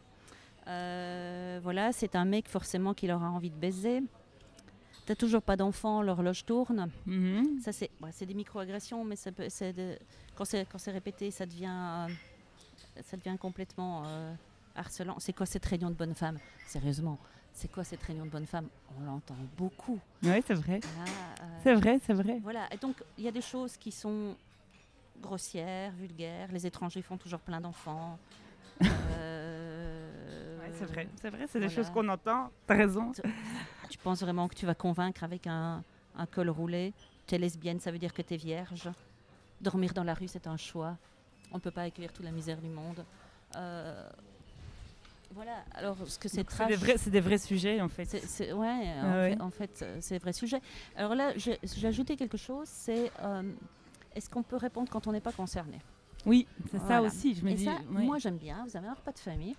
Euh, 0.67 1.59
voilà, 1.63 1.91
c'est 1.93 2.15
un 2.15 2.25
mec 2.25 2.49
forcément 2.49 2.93
qui 2.93 3.07
leur 3.07 3.23
a 3.23 3.29
envie 3.29 3.51
de 3.51 3.55
baiser. 3.55 4.01
T'as 5.07 5.15
toujours 5.15 5.41
pas 5.41 5.55
d'enfant, 5.55 6.01
l'horloge 6.01 6.43
tourne. 6.43 6.89
Mhm. 7.05 7.61
Ça, 7.61 7.71
c'est 7.71 7.89
ouais, 8.01 8.11
des 8.25 8.33
micro-agressions, 8.33 9.05
mais 9.05 9.15
ça 9.15 9.31
peut, 9.31 9.45
c'est 9.47 9.71
de- 9.71 9.97
quand 10.35 10.43
c'est 10.45 10.91
répété, 10.91 11.31
ça 11.31 11.45
devient, 11.45 11.71
euh, 11.71 12.07
ça 13.03 13.15
devient 13.15 13.37
complètement 13.39 14.03
euh, 14.05 14.33
harcelant. 14.75 15.15
C'est 15.19 15.31
quoi 15.31 15.45
cette 15.45 15.65
réunion 15.65 15.89
de 15.89 15.95
bonnes 15.95 16.13
femmes 16.13 16.37
Sérieusement, 16.65 17.17
c'est 17.53 17.71
quoi 17.71 17.85
cette 17.85 18.03
réunion 18.03 18.25
de 18.25 18.29
bonnes 18.29 18.45
femmes 18.45 18.67
On 18.99 19.05
l'entend 19.05 19.37
beaucoup. 19.57 19.97
Ouais, 20.23 20.43
c'est 20.45 20.55
vrai. 20.55 20.81
Euh, 20.83 21.59
C'est 21.63 21.73
vrai, 21.73 21.99
c'est 22.05 22.13
vrai. 22.13 22.39
voilà, 22.43 22.67
et 22.73 22.77
donc 22.77 23.01
il 23.17 23.23
y 23.23 23.29
a 23.29 23.31
des 23.31 23.41
choses 23.41 23.77
qui 23.77 23.93
sont 23.93 24.35
grossières, 25.21 25.93
vulgaires. 25.93 26.51
Les 26.51 26.67
étrangers 26.67 27.01
font 27.01 27.17
toujours 27.17 27.39
plein 27.39 27.61
d'enfants. 27.61 28.19
Ouais, 30.59 30.73
c'est 30.73 30.85
vrai, 30.85 31.07
c'est 31.21 31.29
vrai, 31.29 31.45
c'est 31.47 31.59
des 31.59 31.69
choses 31.69 31.89
qu'on 31.89 32.07
entend. 32.09 32.51
T'as 32.67 32.75
raison. 32.75 33.11
Tu 33.89 33.97
penses 33.97 34.21
vraiment 34.21 34.47
que 34.47 34.55
tu 34.55 34.65
vas 34.65 34.75
convaincre 34.75 35.23
avec 35.23 35.47
un, 35.47 35.83
un 36.15 36.25
col 36.25 36.49
roulé? 36.49 36.93
T'es 37.25 37.37
lesbienne, 37.37 37.79
ça 37.79 37.91
veut 37.91 37.99
dire 37.99 38.13
que 38.13 38.21
t'es 38.21 38.37
vierge. 38.37 38.89
Dormir 39.61 39.93
dans 39.93 40.03
la 40.03 40.13
rue, 40.13 40.27
c'est 40.27 40.47
un 40.47 40.57
choix. 40.57 40.97
On 41.51 41.55
ne 41.55 41.61
peut 41.61 41.71
pas 41.71 41.83
accueillir 41.83 42.11
toute 42.13 42.25
la 42.25 42.31
misère 42.31 42.57
du 42.61 42.69
monde. 42.69 43.03
Euh, 43.55 44.09
voilà, 45.31 45.63
alors 45.73 45.97
ce 46.07 46.17
que 46.17 46.29
c'est 46.29 46.43
trash. 46.43 46.67
des, 46.69 46.75
vrais- 46.75 46.97
c'est 46.97 47.09
des 47.09 47.19
vrais 47.19 47.37
sujets, 47.37 47.81
en 47.81 47.89
fait. 47.89 48.05
C'est- 48.05 48.53
ouais, 48.53 48.93
Ah 49.01 49.05
en, 49.05 49.11
ouais. 49.13 49.29
Fait, 49.35 49.41
en 49.41 49.51
fait, 49.51 49.85
c'est 50.01 50.17
vrai 50.19 50.33
sujet. 50.33 50.61
Alors 50.95 51.15
là, 51.15 51.33
j'ai, 51.37 51.59
ajouté 51.85 52.15
quelque 52.15 52.37
chose, 52.37 52.67
c'est 52.67 53.11
euh, 53.21 53.43
est-ce 54.15 54.29
qu'on 54.29 54.43
peut 54.43 54.55
répondre 54.57 54.89
quand 54.89 55.07
on 55.07 55.11
n'est 55.11 55.21
pas 55.21 55.31
concerné? 55.33 55.79
Oui, 56.25 56.47
c'est 56.71 56.79
ça 56.79 57.01
aussi. 57.01 57.35
Je 57.35 57.43
me 57.45 57.51
Et 57.51 57.55
dis. 57.55 57.65
ça, 57.65 57.75
moi 57.89 58.17
j'aime 58.17 58.37
bien, 58.37 58.65
vous 58.67 58.75
avez 58.75 58.87
un 58.87 58.93
repas 58.93 59.11
de 59.11 59.19
famille 59.19 59.55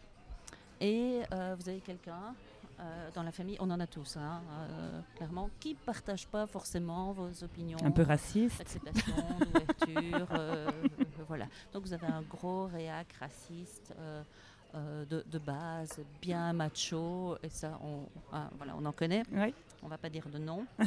et 0.80 1.20
euh, 1.32 1.56
vous 1.58 1.68
avez 1.68 1.80
quelqu'un 1.80 2.34
euh, 2.80 3.10
dans 3.14 3.22
la 3.22 3.32
famille, 3.32 3.56
on 3.60 3.70
en 3.70 3.80
a 3.80 3.86
tous, 3.86 4.16
hein, 4.16 4.40
euh, 4.50 5.00
clairement, 5.16 5.50
qui 5.60 5.74
ne 5.74 5.78
partage 5.78 6.26
pas 6.28 6.46
forcément 6.46 7.12
vos 7.12 7.30
opinions. 7.42 7.78
un 7.84 7.90
peu 7.90 8.02
raciste. 8.02 8.60
Acceptation, 8.60 9.14
d'ouverture, 9.40 10.28
euh, 10.32 10.70
euh, 10.70 11.04
voilà. 11.26 11.46
Donc 11.72 11.84
vous 11.84 11.92
avez 11.92 12.06
un 12.06 12.22
gros 12.22 12.66
réac 12.66 13.12
raciste 13.20 13.92
de, 14.74 15.24
de 15.26 15.38
base, 15.38 15.98
bien 16.20 16.52
macho, 16.52 17.36
et 17.42 17.48
ça, 17.48 17.78
on, 17.82 18.06
ah, 18.32 18.50
voilà, 18.56 18.74
on 18.76 18.84
en 18.84 18.92
connaît. 18.92 19.22
Ouais. 19.32 19.54
On 19.82 19.88
va 19.88 19.98
pas 19.98 20.10
dire 20.10 20.28
de 20.28 20.38
nom. 20.38 20.66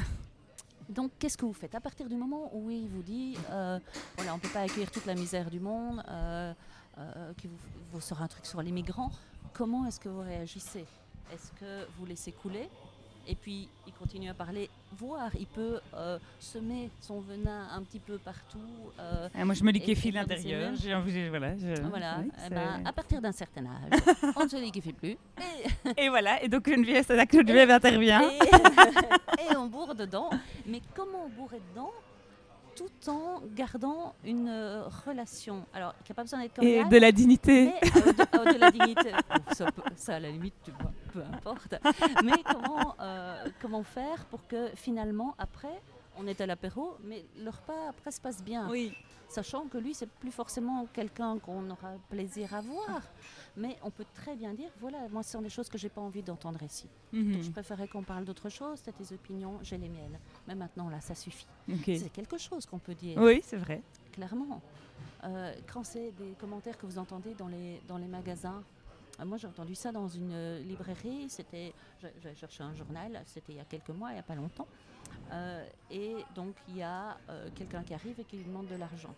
Donc, 0.89 1.12
qu'est-ce 1.19 1.38
que 1.38 1.45
vous 1.45 1.54
faites? 1.54 1.73
À 1.73 1.80
partir 1.80 2.10
du 2.10 2.15
moment 2.15 2.49
où 2.54 2.69
il 2.69 2.88
vous 2.89 3.01
dit, 3.01 3.38
euh, 3.49 3.80
voilà, 4.17 4.34
on 4.34 4.36
ne 4.36 4.41
peut 4.41 4.49
pas 4.49 4.62
accueillir 4.62 4.91
toute 4.91 5.06
la 5.06 5.15
misère 5.15 5.49
du 5.49 5.60
monde, 5.60 6.04
euh, 6.10 6.54
euh, 6.97 7.34
qu'il 7.36 7.49
vous, 7.49 7.58
vous 7.93 8.01
sort 8.01 8.21
un 8.21 8.27
truc 8.27 8.45
sur 8.45 8.62
les 8.62 8.71
migrants, 8.71 9.12
comment 9.54 9.86
est-ce 9.86 9.99
que 9.99 10.10
vous 10.10 10.21
réagissez? 10.21 10.86
Est-ce 11.34 11.52
que 11.60 11.88
vous 11.98 12.06
laissez 12.06 12.32
couler 12.32 12.67
et 13.28 13.36
puis 13.36 13.70
il 13.86 13.94
continue 13.94 14.30
à 14.32 14.34
parler, 14.34 14.67
voire 14.98 15.30
il 15.39 15.46
peut 15.46 15.80
euh, 15.94 16.17
semer 16.39 16.89
son 17.02 17.20
venin 17.22 17.67
un 17.72 17.84
petit 17.84 18.00
peu 18.00 18.17
partout. 18.17 18.58
euh, 19.00 19.30
Ah, 19.38 19.46
moi, 19.46 19.54
je 19.54 19.63
me 19.63 19.72
liquéfie 19.72 20.10
l'intérieur. 20.10 20.72
Voilà. 21.30 21.56
je- 21.56 21.82
voilà, 21.84 22.17
oui, 22.20 22.32
Eh 22.48 22.50
ben, 22.50 22.82
à 22.84 22.91
partir 22.91 23.22
d'un 23.22 23.32
certain 23.32 23.63
âge, 23.67 24.02
on 24.36 24.44
ne 24.46 24.50
se 24.50 24.56
liquéfie 24.56 24.94
plus. 24.94 25.17
Et, 25.96 26.06
Et 26.06 26.10
voilà. 26.10 26.41
Et 26.41 26.48
donc 26.48 26.67
Geneviève, 26.67 27.06
c'est 27.08 27.15
là 27.15 27.28
que 27.28 27.38
Geneviève 27.38 27.70
intervient. 27.70 28.22
et, 28.32 29.52
et 29.54 29.56
on 29.56 29.67
bourre 29.67 29.94
dedans. 29.94 30.32
Mais 30.65 30.82
comment 30.96 31.30
bourrer 31.30 31.62
dedans 31.74 31.91
tout 32.76 32.89
en 33.12 33.41
gardant 33.56 34.15
une 34.26 34.48
euh, 34.50 34.88
relation? 35.06 35.63
Alors, 35.76 35.94
qui 36.04 36.12
n'a 36.12 36.15
pas 36.15 36.24
besoin 36.24 36.39
d'être 36.41 36.63
Et 36.63 36.84
de 36.86 36.98
la 36.98 37.12
dignité. 37.12 37.65
mais 37.84 37.89
de, 37.91 38.54
de 38.54 38.58
la 38.60 38.72
dignité. 38.72 39.12
Ça, 39.54 39.67
ça, 39.96 40.15
à 40.15 40.20
la 40.20 40.32
limite, 40.32 40.56
tu 40.65 40.72
vois, 40.72 40.91
peu 41.13 41.21
importe. 41.24 41.76
Mais 42.24 42.41
comment, 42.50 42.95
euh, 43.00 43.47
comment 43.62 43.84
faire 43.84 44.26
pour 44.26 44.45
que 44.47 44.69
finalement, 44.76 45.36
après, 45.38 45.82
on 46.17 46.28
est 46.28 46.41
à 46.41 46.45
l'apéro, 46.45 46.97
mais 47.04 47.26
le 47.38 47.50
repas 47.50 47.89
après 47.89 48.12
se 48.12 48.19
passe 48.21 48.43
bien? 48.43 48.69
Oui. 48.69 48.93
Sachant 49.30 49.65
que 49.67 49.78
lui, 49.78 49.93
c'est 49.93 50.10
plus 50.10 50.32
forcément 50.32 50.86
quelqu'un 50.91 51.39
qu'on 51.39 51.69
aura 51.69 51.93
plaisir 52.10 52.54
à 52.54 52.60
voir. 52.60 53.02
Mais 53.56 53.78
on 53.82 53.89
peut 53.89 54.06
très 54.13 54.36
bien 54.36 54.54
dire, 54.54 54.69
voilà, 54.82 55.08
moi, 55.10 55.24
ce 55.24 55.32
sont 55.32 55.41
des 55.41 55.50
choses 55.50 55.69
que 55.69 55.78
j'ai 55.78 55.88
pas 55.88 56.02
envie 56.02 56.21
d'entendre 56.21 56.62
ici. 56.63 56.88
Mhm. 57.13 57.34
Donc, 57.34 57.41
je 57.43 57.52
préférais 57.52 57.88
qu'on 57.88 58.04
parle 58.04 58.26
d'autre 58.26 58.50
chose. 58.50 58.82
Tu 58.84 58.89
as 58.89 58.93
tes 58.93 59.13
opinions, 59.13 59.58
j'ai 59.63 59.78
les 59.78 59.88
miennes. 59.88 60.19
Mais 60.50 60.56
maintenant, 60.56 60.89
là, 60.89 61.00
ça 61.00 61.15
suffit. 61.15 61.47
C'est 61.86 62.12
quelque 62.12 62.38
chose 62.38 62.65
qu'on 62.65 62.80
peut 62.80 62.93
dire, 62.95 63.17
Oui, 63.19 63.39
c'est 63.43 63.56
vrai. 63.56 63.82
clairement. 64.12 64.62
Euh, 65.24 65.54
quand 65.71 65.84
c'est 65.86 66.12
des 66.12 66.34
commentaires 66.39 66.78
que 66.78 66.86
vous 66.86 66.97
entendez 66.97 67.34
dans 67.36 67.47
les, 67.47 67.80
dans 67.88 67.97
les 67.97 68.08
magasins, 68.08 68.62
moi 69.26 69.38
j'ai 69.38 69.48
entendu 69.48 69.76
ça 69.76 69.92
dans 69.92 70.08
une 70.08 70.32
euh, 70.34 70.60
librairie, 70.62 71.30
c'était, 71.30 71.74
j'ai 72.22 72.36
cherché 72.36 72.64
un 72.64 72.74
journal, 72.74 73.22
c'était 73.26 73.54
il 73.54 73.58
y 73.58 73.62
a 73.62 73.66
quelques 73.66 73.90
mois, 73.90 74.10
il 74.12 74.14
n'y 74.14 74.20
a 74.20 74.24
pas 74.24 74.36
longtemps. 74.36 74.68
Euh, 75.32 75.66
et 75.90 76.16
donc 76.36 76.56
il 76.70 76.78
y 76.78 76.84
a 76.84 77.18
euh, 77.30 77.50
quelqu'un 77.56 77.84
qui 77.84 77.94
arrive 77.94 78.20
et 78.20 78.24
qui 78.24 78.38
lui 78.38 78.46
demande 78.46 78.68
de 78.68 78.76
l'argent, 78.76 79.14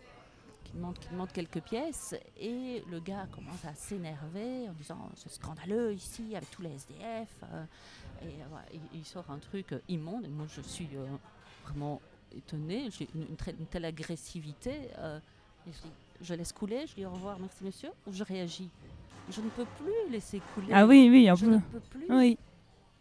qui 0.63 0.74
demande, 0.74 0.98
demande 1.12 1.32
quelques 1.32 1.62
pièces, 1.62 2.16
et 2.39 2.84
le 2.89 3.00
gars 3.00 3.28
commence 3.32 3.63
à 3.66 3.74
s'énerver 3.74 4.70
en 4.70 4.74
disant 4.74 5.10
c'est 5.16 5.32
scandaleux 5.32 5.94
ici 5.94 6.36
avec 6.36 6.50
tous 6.52 6.62
les 6.62 6.74
SDF, 6.74 7.44
et 8.22 8.28
il, 8.74 9.00
il 9.00 9.06
sort 9.06 9.30
un 9.30 9.39
truc 9.39 9.76
immonde, 9.88 10.26
et 10.26 10.30
moi 10.30 10.46
je 10.48 10.62
suis 10.62 10.89
vraiment 11.66 12.02
étonnée, 12.36 12.89
j'ai 12.92 13.08
une, 13.16 13.66
telle 13.68 13.86
agressivité, 13.86 14.89
et 15.68 15.72
je 15.72 15.88
je 16.24 16.34
laisse 16.34 16.54
couler, 16.54 16.88
je 16.88 16.96
dis 16.96 17.06
au 17.06 17.12
revoir, 17.12 17.38
merci 17.39 17.63
monsieur, 17.63 17.89
ou 18.08 18.13
je 18.13 18.24
réagis. 18.24 18.70
Je 19.29 19.41
ne 19.41 19.49
peux 19.49 19.65
plus 19.81 20.12
laisser 20.12 20.41
couler. 20.53 20.67
Ah 20.73 20.86
oui, 20.86 21.07
oui, 21.09 21.29
un 21.29 21.36
je 21.36 21.45
peu. 21.45 21.51
ne 21.51 21.59
peux 21.59 21.79
plus. 21.79 22.05
Oui. 22.09 22.38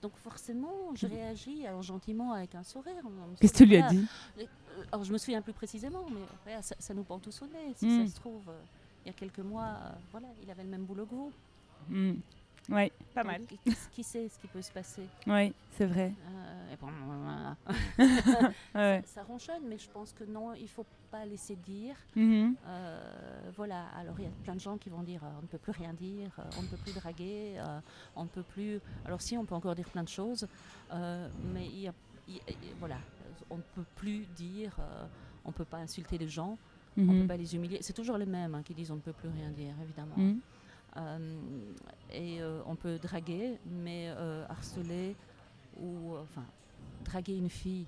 Donc 0.00 0.12
forcément, 0.16 0.72
je 0.94 1.06
réagis 1.06 1.64
alors 1.66 1.82
gentiment 1.82 2.32
avec 2.32 2.54
un 2.54 2.62
sourire. 2.64 2.94
Qu'est-ce 3.40 3.52
que 3.52 3.58
tu 3.58 3.66
lui 3.66 3.76
as 3.76 3.88
dit 3.88 4.04
euh, 4.38 4.44
Alors 4.90 5.04
je 5.04 5.12
me 5.12 5.18
souviens 5.18 5.40
plus 5.42 5.52
précisément, 5.52 6.04
mais 6.44 6.61
ça, 6.62 6.74
ça 6.78 6.92
nous 6.94 7.04
pend 7.04 7.18
tous 7.20 7.40
au 7.42 7.46
nez. 7.46 7.72
Si 7.76 7.87
Mm. 7.87 8.06
ça 8.06 8.11
se 8.12 8.16
trouve, 8.16 8.42
euh, 8.48 8.61
il 9.04 9.08
y 9.08 9.11
a 9.11 9.12
quelques 9.12 9.38
mois, 9.40 9.76
euh, 9.85 9.90
voilà, 10.11 10.26
il 10.42 10.50
avait 10.50 10.64
le 10.64 10.70
même 10.70 10.85
boulot 10.85 11.06
que 11.06 11.14
vous. 11.14 11.32
Mm. 11.88 12.14
Oui, 12.68 12.92
pas 13.14 13.25
mal. 13.25 13.42
qui- 13.90 14.05
sait 14.05 14.29
ce 14.29 14.38
qui 14.38 14.46
peut 14.46 14.62
se 14.62 14.70
passer? 14.70 15.03
Oui, 15.27 15.53
c'est 15.72 15.87
vrai. 15.87 16.12
Euh, 16.27 16.72
et 16.72 16.77
bon, 16.77 16.88
voilà. 17.07 17.57
Ouais. 18.75 19.03
Ça 19.07 19.22
ronchonne, 19.25 19.62
mais 19.68 19.79
je 19.79 19.90
pense 19.90 20.12
que 20.12 20.25
non, 20.25 20.55
il 20.55 20.68
faut 20.68 20.87
pas 21.11 21.25
laisser 21.27 21.57
dire. 21.57 21.96
Mhm. 22.16 22.55
Euh, 22.66 23.51
voilà, 23.57 23.87
alors 23.96 24.14
il 24.18 24.25
y 24.25 24.29
a 24.29 24.31
plein 24.44 24.55
de 24.55 24.61
gens 24.61 24.79
qui 24.79 24.88
vont 24.90 25.03
dire 25.03 25.22
euh, 25.25 25.29
on 25.38 25.42
ne 25.42 25.46
peut 25.48 25.59
plus 25.59 25.72
rien 25.72 25.92
dire, 25.92 26.31
euh, 26.38 26.42
on 26.59 26.62
ne 26.62 26.66
peut 26.68 26.77
plus 26.79 26.94
draguer, 26.94 27.57
euh, 27.59 27.81
on 28.16 28.25
ne 28.25 28.29
peut 28.29 28.42
plus. 28.44 28.81
Alors 29.05 29.20
si, 29.20 29.37
on 29.37 29.44
peut 29.44 29.55
encore 29.55 29.75
dire 29.75 29.88
plein 29.90 30.05
de 30.05 30.09
choses, 30.09 30.46
euh, 30.92 31.29
mais 31.53 31.66
il 31.66 31.81
y 31.81 31.88
a, 31.88 31.92
il 32.29 32.37
y 32.37 32.38
a- 32.40 32.75
voilà, 32.79 32.96
on 33.51 33.57
ne 33.57 33.62
peut 33.75 33.85
plus 33.96 34.27
dire, 34.37 34.77
euh, 34.79 35.05
on 35.44 35.48
ne 35.48 35.55
peut 35.55 35.64
pas 35.64 35.79
insulter 35.79 36.16
les 36.16 36.29
gens, 36.29 36.57
on 36.96 37.01
ne 37.03 37.07
Mhm. 37.12 37.20
peut 37.22 37.27
pas 37.29 37.37
les 37.37 37.55
humilier. 37.55 37.79
C'est 37.83 37.92
toujours 37.92 38.16
les 38.18 38.27
mêmes 38.27 38.55
hein, 38.55 38.62
qui 38.62 38.72
disent 38.75 38.90
on 38.90 38.96
ne 38.96 39.01
peut 39.01 39.12
plus 39.12 39.29
rien 39.29 39.51
dire, 39.51 39.75
évidemment. 39.83 40.16
Mhm. 40.16 40.40
Euh, 40.40 40.52
et 42.12 42.40
euh, 42.40 42.61
on 42.66 42.74
peut 42.76 42.98
draguer, 42.98 43.59
mais 43.66 44.07
euh, 44.16 44.44
harceler 44.48 45.14
ou 45.81 46.14
euh, 46.14 46.22
enfin 46.22 46.44
draguer 47.05 47.37
une 47.37 47.48
fille, 47.50 47.87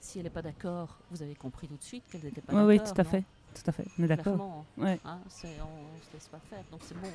si 0.00 0.18
elle 0.18 0.24
n'est 0.24 0.30
pas 0.30 0.42
d'accord, 0.42 0.98
vous 1.10 1.22
avez 1.22 1.34
compris 1.34 1.68
tout 1.68 1.76
de 1.76 1.82
suite 1.82 2.04
qu'elle 2.10 2.22
n'était 2.22 2.40
pas 2.40 2.54
Oui, 2.54 2.62
oui, 2.62 2.76
d'accord. 2.78 2.94
tout 2.94 3.00
à 3.00 3.04
fait. 3.04 3.24
Tout 3.54 3.62
à 3.66 3.72
fait. 3.72 3.84
On 3.98 4.02
est 4.04 4.06
d'accord. 4.06 4.64
Ouais. 4.78 4.98
hein, 5.04 5.18
c'est- 5.28 5.46
on 5.60 5.94
ne 5.94 6.00
se 6.00 6.10
laisse 6.14 6.26
pas 6.28 6.38
faire. 6.48 6.64
Donc 6.70 6.80
c'est 6.84 6.94
bon, 6.98 7.06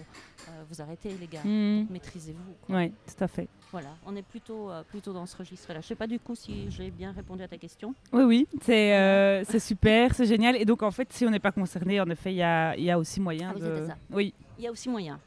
euh, 0.50 0.63
vous 0.70 0.80
arrêtez 0.80 1.12
les 1.20 1.26
gars, 1.26 1.43
Mhm. 1.43 1.88
maîtrisez-vous. 1.89 2.56
Oui, 2.76 2.91
tout 2.91 3.24
à 3.24 3.28
fait. 3.28 3.48
Voilà, 3.72 3.89
on 4.06 4.15
est 4.15 4.22
plutôt, 4.22 4.70
euh, 4.70 4.84
plutôt 4.84 5.13
dans 5.13 5.26
ce 5.26 5.36
registre-là. 5.36 5.80
Je 5.82 5.86
ne 5.86 5.88
sais 5.88 5.96
pas 5.96 6.06
du 6.06 6.20
coup 6.20 6.36
si 6.36 6.70
j'ai 6.70 6.91
bien 6.91 7.12
répondu 7.12 7.41
à 7.41 7.48
ta 7.48 7.58
question. 7.58 7.96
Oui, 8.13 8.24
oui, 8.24 8.48
c'est 8.62 8.96
euh, 8.96 9.43
c'est 9.46 9.60
super, 9.60 10.13
c'est 10.13 10.28
génial. 10.28 10.56
Et 10.58 10.65
donc, 10.65 10.84
en 10.84 10.91
fait, 10.91 11.12
si 11.12 11.26
on 11.26 11.32
n'est 11.32 11.39
pas 11.39 11.52
concerné, 11.52 12.00
en 12.00 12.10
effet, 12.12 12.32
il 12.32 12.38
y 12.38 12.43
a, 12.43 12.78
y 12.78 12.91
a 12.91 13.00
aussi 13.00 13.20
moyen 13.20 13.50
Ah 13.50 13.54
oui, 13.56 13.62
de. 13.62 13.65
c'était 13.76 13.88
ça. 13.88 13.98
Oui, 14.12 14.36
Il 14.58 14.63
y 14.63 14.67
a 14.67 14.72
aussi 14.72 14.89
moyen. 14.89 15.20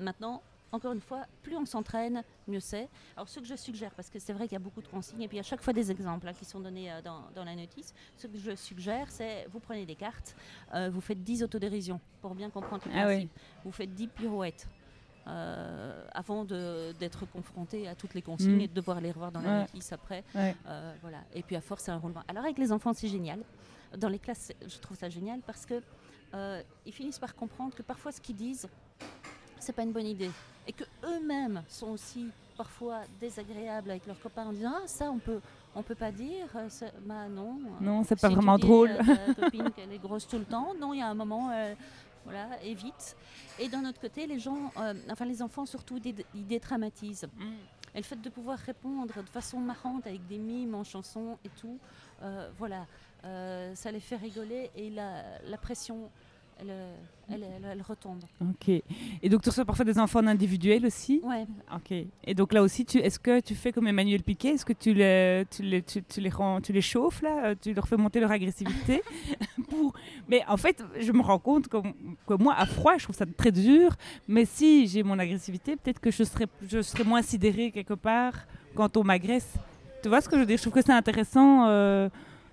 Maintenant, 0.00 0.42
encore 0.72 0.92
une 0.92 1.00
fois, 1.00 1.24
plus 1.42 1.56
on 1.56 1.66
s'entraîne, 1.66 2.22
mieux 2.46 2.60
c'est. 2.60 2.88
Alors, 3.16 3.28
ce 3.28 3.40
que 3.40 3.46
je 3.46 3.54
suggère, 3.56 3.90
parce 3.94 4.08
que 4.08 4.18
c'est 4.18 4.32
vrai 4.32 4.44
qu'il 4.46 4.52
y 4.52 4.56
a 4.56 4.60
beaucoup 4.60 4.80
de 4.82 4.86
consignes, 4.88 5.22
et 5.22 5.28
puis 5.28 5.38
à 5.38 5.42
chaque 5.42 5.62
fois 5.62 5.72
des 5.72 5.90
exemples 5.90 6.28
hein, 6.28 6.32
qui 6.32 6.44
sont 6.44 6.60
donnés 6.60 6.90
euh, 6.92 7.02
dans, 7.02 7.22
dans 7.34 7.44
la 7.44 7.54
notice, 7.56 7.92
ce 8.16 8.26
que 8.26 8.38
je 8.38 8.54
suggère, 8.54 9.06
c'est 9.10 9.46
vous 9.52 9.58
prenez 9.60 9.84
des 9.84 9.96
cartes, 9.96 10.34
euh, 10.74 10.88
vous 10.92 11.00
faites 11.00 11.22
10 11.22 11.42
autodérisions 11.42 12.00
pour 12.22 12.34
bien 12.34 12.50
comprendre 12.50 12.82
le 12.86 12.92
Ah 12.94 13.06
oui. 13.08 13.26
principe. 13.26 13.30
Vous 13.64 13.72
faites 13.72 13.94
10 13.94 14.06
pirouettes. 14.08 14.66
euh, 15.26 16.06
avant 16.14 16.44
d'être 16.44 17.26
confronté 17.26 17.86
à 17.86 17.94
toutes 17.94 18.14
les 18.14 18.22
consignes 18.22 18.56
Mm. 18.56 18.60
et 18.62 18.68
de 18.68 18.72
devoir 18.74 19.00
les 19.02 19.12
revoir 19.12 19.30
dans 19.30 19.42
la 19.42 19.60
notice 19.60 19.92
après. 19.92 20.24
Ouais. 20.34 20.56
Voilà. 21.02 21.18
Et 21.34 21.42
puis 21.42 21.54
à 21.56 21.60
force, 21.60 21.84
c'est 21.84 21.90
un 21.92 21.98
roulement. 21.98 22.22
Alors 22.26 22.42
avec 22.44 22.58
les 22.58 22.72
enfants, 22.72 22.92
c'est 22.94 23.06
génial. 23.06 23.40
Dans 23.98 24.08
les 24.08 24.18
classes, 24.18 24.50
je 24.66 24.78
trouve 24.78 24.96
ça 24.96 25.08
génial 25.10 25.40
parce 25.46 25.66
que 25.66 25.82
euh, 26.34 26.62
ils 26.86 26.92
finissent 26.92 27.18
par 27.18 27.34
comprendre 27.34 27.74
que 27.74 27.82
parfois 27.82 28.12
ce 28.12 28.20
qu'ils 28.20 28.36
disent, 28.36 28.68
c'est 29.58 29.72
pas 29.72 29.82
une 29.82 29.92
bonne 29.92 30.06
idée, 30.06 30.30
et 30.66 30.72
que 30.72 30.84
eux-mêmes 31.04 31.62
sont 31.68 31.88
aussi 31.88 32.28
parfois 32.56 33.00
désagréables 33.20 33.90
avec 33.90 34.06
leurs 34.06 34.20
copains 34.20 34.46
en 34.46 34.52
disant 34.52 34.72
ah 34.76 34.86
ça 34.86 35.10
on 35.10 35.18
peut 35.18 35.40
on 35.74 35.82
peut 35.82 35.94
pas 35.94 36.10
dire, 36.10 36.46
euh, 36.56 36.68
bah 37.02 37.28
non. 37.28 37.58
Non, 37.80 38.02
c'est 38.02 38.16
pas 38.20 38.28
Si 38.28 38.34
tu 38.34 38.40
vraiment 38.40 38.56
dis 38.56 38.62
drôle. 38.62 38.90
à 38.90 39.04
ta 39.04 39.34
copine 39.34 39.70
qu'elle 39.76 39.92
est 39.92 39.98
grosse 39.98 40.26
tout 40.26 40.38
le 40.38 40.44
temps, 40.44 40.74
non, 40.74 40.92
il 40.92 40.98
y 40.98 41.02
a 41.02 41.06
un 41.06 41.14
moment, 41.14 41.50
euh, 41.52 41.74
voilà, 42.24 42.48
évite. 42.64 43.16
Et 43.58 43.68
d'un 43.68 43.84
autre 43.84 44.00
côté, 44.00 44.26
les 44.26 44.38
gens, 44.38 44.72
euh, 44.78 44.94
enfin 45.10 45.24
les 45.26 45.42
enfants 45.42 45.66
surtout, 45.66 46.00
ils 46.34 46.46
dédramatisent. 46.46 47.28
Et 47.94 47.98
le 47.98 48.04
fait 48.04 48.20
de 48.20 48.28
pouvoir 48.30 48.58
répondre 48.58 49.14
de 49.14 49.28
façon 49.28 49.58
marrante 49.58 50.06
avec 50.06 50.26
des 50.26 50.38
mimes 50.38 50.74
en 50.74 50.84
chanson 50.84 51.38
et 51.44 51.48
tout, 51.60 51.78
euh, 52.22 52.48
voilà, 52.58 52.86
euh, 53.24 53.74
ça 53.74 53.90
les 53.92 54.00
fait 54.00 54.16
rigoler 54.16 54.70
et 54.76 54.90
la, 54.90 55.22
la 55.48 55.56
pression, 55.58 56.10
elle, 56.60 56.72
elle, 57.30 57.42
elle- 57.42 57.68
elle 57.72 57.82
retombe. 57.82 58.20
Ok. 58.42 58.68
Et 58.68 59.28
donc, 59.28 59.42
tu 59.42 59.48
reçois 59.48 59.64
parfois 59.64 59.84
des 59.84 59.98
enfants 59.98 60.20
en 60.20 60.26
individuel 60.26 60.84
aussi 60.86 61.20
Ouais. 61.24 61.46
Ok. 61.74 61.92
Et 62.24 62.34
donc 62.34 62.52
là 62.52 62.62
aussi, 62.62 62.86
est-ce 62.94 63.18
que 63.18 63.40
tu 63.40 63.54
fais 63.54 63.72
comme 63.72 63.86
Emmanuel 63.86 64.22
Piquet? 64.22 64.50
Est-ce 64.50 64.64
que 64.66 64.72
tu 64.74 64.92
les, 64.94 65.44
tu 65.50 65.62
les, 65.62 65.82
tu, 65.82 66.02
tu 66.02 66.20
les, 66.20 66.28
rends, 66.28 66.60
tu 66.60 66.72
les 66.72 66.82
chauffes 66.82 67.22
là? 67.22 67.46
Euh, 67.46 67.54
Tu 67.60 67.72
leur 67.72 67.88
fais 67.88 67.96
monter 67.96 68.20
leur 68.20 68.30
agressivité 68.30 69.02
pour... 69.70 69.94
Mais 70.28 70.42
en 70.48 70.56
fait, 70.56 70.82
je 71.00 71.12
me 71.12 71.22
rends 71.22 71.38
compte 71.38 71.68
que, 71.68 71.78
que 72.26 72.34
moi, 72.34 72.54
à 72.56 72.66
froid, 72.66 72.96
je 72.98 73.04
trouve 73.04 73.16
ça 73.16 73.26
très 73.26 73.52
dur. 73.52 73.94
Mais 74.28 74.44
si 74.44 74.86
j'ai 74.86 75.02
mon 75.02 75.18
agressivité, 75.18 75.76
peut-être 75.76 76.00
que 76.00 76.10
je 76.10 76.24
serais, 76.24 76.46
je 76.68 76.82
serais 76.82 77.04
moins 77.04 77.22
sidérée 77.22 77.70
quelque 77.70 77.94
part 77.94 78.34
quand 78.74 78.96
on 78.96 79.04
m'agresse. 79.04 79.54
Tu 80.02 80.08
vois 80.08 80.20
ce 80.20 80.28
que 80.28 80.36
je 80.36 80.40
veux 80.40 80.46
dire? 80.46 80.56
Je 80.56 80.62
trouve 80.62 80.74
que 80.74 80.82
c'est 80.82 80.92
intéressant 80.92 81.66
euh, 81.68 82.08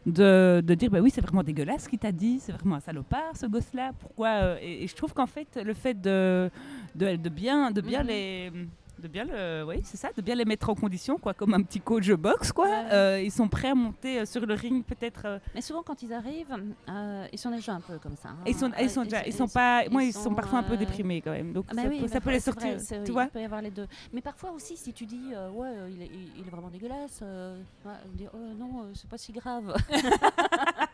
de, 0.08 0.62
de 0.66 0.74
dire 0.74 0.90
bah 0.90 1.00
oui, 1.02 1.12
c'est 1.14 1.22
vraiment 1.22 1.44
dégueulasse 1.44 1.84
ce 1.84 1.90
qu'il 1.90 2.00
t'a 2.00 2.12
dit, 2.12 2.40
c'est 2.40 2.52
vraiment 2.54 2.76
un 2.76 2.80
salopard 2.80 3.36
ce 3.36 3.46
gosse-là. 3.46 3.92
Pourquoi 4.00 4.30
euh, 4.30 4.58
et, 4.62 4.84
et 4.84 4.88
je 4.88 4.96
trouve 4.96 5.14
qu'en 5.14 5.28
fait, 5.28 5.60
le 5.64 5.74
fait 5.74 5.94
de, 6.00 6.50
de, 6.96 7.16
de 7.18 7.30
bien, 7.30 7.72
de 7.72 7.82
bien 7.82 8.02
Mhm. 8.04 8.08
les. 8.08 8.52
De 9.00 9.08
bien 9.08 9.26
le, 9.26 9.64
oui, 9.68 9.82
c'est 9.84 9.96
ça, 9.98 10.10
de 10.16 10.22
bien 10.24 10.34
les 10.34 10.44
mettre 10.46 10.70
en 10.72 10.76
condition, 10.76 11.18
quoi, 11.20 11.36
comme 11.36 11.54
un 11.54 11.62
petit 11.62 11.80
coach 11.80 12.10
boxe, 12.12 12.52
quoi. 12.52 12.66
Ouais. 12.68 12.86
Euh, 12.92 13.22
ils 13.22 13.32
sont 13.32 13.48
prêts 13.48 13.70
à 13.70 13.76
monter 13.76 14.22
euh, 14.22 14.26
sur 14.26 14.44
le 14.46 14.56
ring, 14.56 14.84
peut-être. 14.84 15.22
euh, 15.26 15.40
Mais 15.54 15.62
souvent 15.62 15.84
quand 15.84 16.02
ils 16.02 16.12
arrivent, 16.14 16.56
euh, 16.90 17.28
ils 17.32 17.38
sont 17.38 17.52
déjà 17.52 17.74
un 17.74 17.80
peu 17.82 18.00
comme 18.00 18.16
ça. 18.16 18.30
hein. 18.30 18.38
ils 18.48 18.56
sont, 18.56 18.72
ils 18.82 18.90
sont 18.90 19.04
déjà, 19.04 19.24
ils 19.28 19.34
sont 19.34 19.48
pas, 19.48 19.84
moi, 19.90 20.04
ils 20.04 20.14
sont, 20.14 20.24
sont, 20.24 20.34
parfois 20.34 20.60
un 20.60 20.64
peu 20.64 20.78
déprimés 20.78 21.22
quand 21.22 21.32
même. 21.32 21.54
Donc 21.54 21.66
Ah 21.70 21.74
bah 21.76 21.84
ça, 21.84 21.88
oui, 21.90 22.00
peut, 22.02 22.08
ça 22.08 22.22
peut 22.22 22.32
les 22.32 22.40
sortir, 22.40 22.76
vrai, 22.78 23.04
tu 23.06 23.12
vois. 23.12 23.26
Il 23.26 23.30
peut 23.30 23.42
y 23.42 23.46
avoir 23.46 23.62
les 23.62 23.70
deux. 23.72 23.88
Mais 24.14 24.22
parfois 24.22 24.52
aussi, 24.52 24.76
si 24.76 24.92
tu 24.94 25.06
dis, 25.06 25.32
ouais, 25.54 25.70
il, 25.92 26.02
est, 26.02 26.10
il- 26.36 26.48
est 26.48 26.50
vraiment 26.50 26.70
dégueulasse, 26.70 27.22
ouais, 27.22 27.92
on 28.06 28.18
dit, 28.18 28.26
oh, 28.34 28.38
non, 28.58 28.88
c'est 28.96 29.10
pas 29.10 29.18
si 29.20 29.32
grave. 29.32 29.76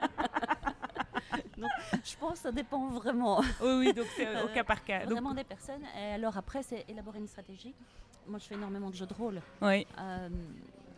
Donc, 1.63 2.01
je 2.03 2.15
pense 2.17 2.33
que 2.33 2.37
ça 2.39 2.51
dépend 2.51 2.87
vraiment, 2.89 3.39
Oui, 3.61 3.73
oui, 3.79 3.93
donc 3.93 4.05
c'est 4.15 4.27
euh, 4.27 4.45
au 4.45 4.47
cas 4.49 4.63
par 4.63 4.83
cas. 4.83 5.01
Donc, 5.03 5.11
vraiment 5.13 5.33
des 5.33 5.43
personnes. 5.43 5.83
Et 5.97 6.13
alors 6.13 6.37
après, 6.37 6.61
c'est 6.63 6.85
élaborer 6.89 7.19
une 7.19 7.27
stratégie. 7.27 7.73
Moi, 8.27 8.39
je 8.39 8.45
fais 8.45 8.55
énormément 8.55 8.89
de 8.89 8.95
jeux 8.95 9.05
de 9.05 9.13
rôle. 9.13 9.41
oui, 9.61 9.85
Euh, 9.99 10.29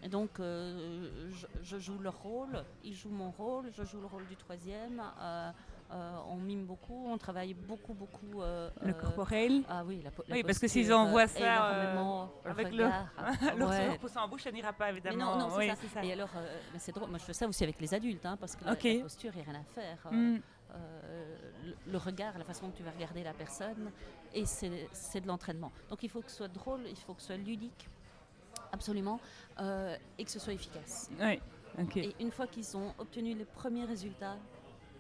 donc, 0.10 0.40
euh, 0.40 1.30
je, 1.32 1.48
je 1.64 1.78
joue 1.80 1.98
leur 2.00 2.18
rôle, 2.22 2.64
ils 2.84 2.94
jouent 2.94 3.10
mon 3.10 3.32
rôle, 3.32 3.72
je 3.76 3.84
joue 3.84 4.00
le 4.02 4.08
rôle 4.08 4.26
du 4.28 4.36
troisième. 4.36 5.02
euh, 5.20 5.52
euh, 5.92 6.18
on 6.30 6.36
mime 6.38 6.66
beaucoup, 6.66 7.06
on 7.08 7.18
travaille 7.18 7.54
beaucoup, 7.54 7.94
beaucoup. 7.94 8.42
euh, 8.42 8.70
le 8.82 8.90
euh, 8.90 8.94
corporel. 8.94 9.64
Ah 9.70 9.84
oui, 9.86 10.02
la, 10.04 10.10
la 10.28 10.36
Oui, 10.36 10.44
parce 10.44 10.58
que 10.60 10.68
s'ils 10.68 10.92
envoient 10.94 11.24
euh, 11.24 11.28
ça, 11.28 11.72
euh, 11.74 12.26
avec 12.46 12.72
le- 12.72 12.86
regard, 12.86 13.08
ah, 13.18 13.32
Alors, 13.52 13.70
ouais. 13.70 13.80
si 13.82 13.86
leur 13.86 13.98
pousse 14.00 14.18
en 14.18 14.28
bouche, 14.28 14.44
ça 14.44 14.52
n'ira 14.52 14.74
pas, 14.74 14.86
Mais 14.86 14.92
évidemment. 14.98 15.36
non, 15.36 15.38
non, 15.38 15.50
c'est 15.52 15.58
Oui, 15.58 15.68
ça. 15.68 15.76
c'est 15.80 15.88
ça. 15.88 16.04
Et 16.04 16.12
alors, 16.12 16.30
euh, 16.36 16.60
mais 16.74 16.80
c'est 16.80 16.92
drôle, 16.92 17.10
moi 17.10 17.20
je 17.20 17.24
fais 17.26 17.34
ça 17.34 17.48
aussi 17.48 17.64
avec 17.64 17.80
les 17.80 17.94
adultes, 17.94 18.26
hein, 18.26 18.36
parce 18.38 18.56
que 18.56 18.66
la- 18.66 18.74
Ok. 18.74 18.84
la, 18.84 19.02
posture, 19.02 19.32
il 19.36 19.42
n'y 19.42 19.48
a 19.48 19.52
rien 19.52 19.62
à 19.62 19.64
faire. 19.64 20.12
Mm. 20.12 20.38
euh, 20.74 21.36
le, 21.66 21.92
le 21.92 21.98
regard, 21.98 22.38
la 22.38 22.44
façon 22.44 22.66
dont 22.68 22.74
tu 22.76 22.84
vas 22.84 22.92
regarder 22.92 23.24
la 23.24 23.34
personne, 23.34 23.92
et 24.34 24.46
c'est 24.46 24.90
c'est 24.92 25.22
de 25.22 25.28
l'entraînement. 25.28 25.72
Donc 25.90 26.02
il 26.04 26.10
faut 26.10 26.22
que 26.22 26.30
ce 26.32 26.38
soit 26.38 26.48
drôle, 26.48 26.82
il 26.90 26.98
faut 26.98 27.14
que 27.14 27.22
ce 27.22 27.28
soit 27.28 27.38
ludique, 27.38 27.88
absolument, 28.74 29.20
euh, 29.60 29.96
et 30.18 30.26
que 30.26 30.32
ce 30.32 30.40
soit 30.40 30.54
efficace. 30.54 31.10
Oui, 31.20 31.40
ok. 31.80 31.98
Et 31.98 32.16
une 32.20 32.32
fois 32.32 32.48
qu'ils 32.48 32.76
ont 32.76 32.94
obtenu 32.98 33.34
les 33.36 33.46
premiers 33.46 33.86
résultats, 33.86 34.38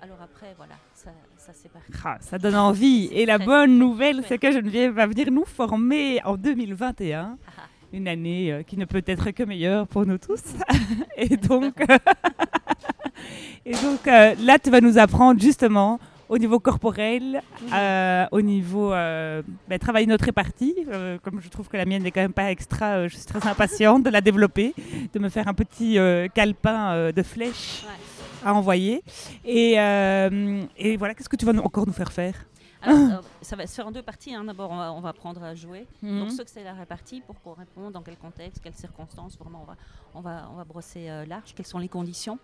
alors 0.01 0.17
après, 0.21 0.53
voilà, 0.57 0.75
ça, 0.93 1.11
ça 1.37 1.51
c'est 1.53 1.71
parti. 1.71 1.91
Ah, 2.03 2.17
ça 2.19 2.37
donne 2.37 2.55
envie. 2.55 3.09
Et 3.11 3.25
la 3.25 3.37
bonne 3.37 3.77
nouvelle, 3.77 4.23
c'est 4.27 4.37
que 4.37 4.51
Geneviève 4.51 4.93
va 4.93 5.07
venir 5.07 5.31
nous 5.31 5.45
former 5.45 6.21
en 6.23 6.37
2021. 6.37 7.37
Ah. 7.47 7.61
Une 7.93 8.07
année 8.07 8.51
euh, 8.51 8.63
qui 8.63 8.77
ne 8.77 8.85
peut 8.85 9.03
être 9.05 9.31
que 9.31 9.43
meilleure 9.43 9.87
pour 9.87 10.05
nous 10.05 10.17
tous. 10.17 10.43
et 11.17 11.37
donc, 11.37 11.75
et 13.65 13.71
donc 13.71 14.07
euh, 14.07 14.35
là, 14.41 14.59
tu 14.59 14.69
vas 14.69 14.81
nous 14.81 14.97
apprendre 14.97 15.39
justement 15.39 15.99
au 16.29 16.37
niveau 16.37 16.59
corporel, 16.59 17.41
euh, 17.73 18.25
au 18.31 18.41
niveau 18.41 18.93
euh, 18.93 19.41
ben, 19.67 19.77
travailler 19.79 20.07
notre 20.07 20.25
répartie. 20.25 20.75
Euh, 20.91 21.17
comme 21.23 21.39
je 21.41 21.49
trouve 21.49 21.67
que 21.67 21.77
la 21.77 21.85
mienne 21.85 22.03
n'est 22.03 22.11
quand 22.11 22.21
même 22.21 22.33
pas 22.33 22.51
extra, 22.51 23.07
je 23.07 23.15
suis 23.15 23.25
très 23.25 23.47
impatiente 23.47 24.03
de 24.03 24.09
la 24.09 24.21
développer, 24.21 24.73
de 25.13 25.19
me 25.19 25.29
faire 25.29 25.47
un 25.47 25.53
petit 25.53 25.97
calepin 26.33 27.11
de 27.11 27.23
flèches 27.23 27.83
Ouais. 27.85 28.14
À 28.45 28.53
envoyer. 28.53 29.03
Et, 29.43 29.79
euh, 29.79 30.63
et 30.77 30.95
voilà, 30.97 31.13
qu'est-ce 31.15 31.27
que 31.29 31.35
tu 31.35 31.45
vas 31.45 31.53
nous- 31.53 31.63
encore 31.63 31.85
nous 31.87 31.93
faire 31.93 32.11
faire? 32.11 32.45
Alors, 32.81 32.97
euh, 33.25 33.27
ça 33.41 33.55
va 33.55 33.65
se 33.65 33.73
faire 33.73 33.87
en 33.87 33.91
deux 33.91 34.03
parties. 34.03 34.33
hein. 34.35 34.43
D'abord, 34.45 34.69
on 34.71 34.77
va, 34.77 34.93
on 34.93 35.01
va 35.01 35.09
apprendre 35.09 35.43
à 35.43 35.55
jouer. 35.55 35.87
Donc, 36.03 36.11
Mhm. 36.25 36.29
ce 36.29 36.41
que 36.43 36.49
c'est 36.49 36.63
la 36.63 36.73
répartie, 36.73 37.21
pour 37.21 37.41
qu'on 37.41 37.53
réponde, 37.53 37.93
dans 37.93 38.03
quel 38.03 38.17
contexte, 38.17 38.61
quelles 38.63 38.75
circonstances, 38.75 39.37
vraiment, 39.37 39.61
on 39.63 39.65
va, 39.65 39.75
on 40.13 40.21
va, 40.21 40.49
on 40.53 40.55
va 40.55 40.63
brosser 40.63 41.09
euh, 41.09 41.25
large. 41.25 41.53
Quelles 41.55 41.65
sont 41.65 41.79
les 41.79 41.89
conditions 41.89 42.37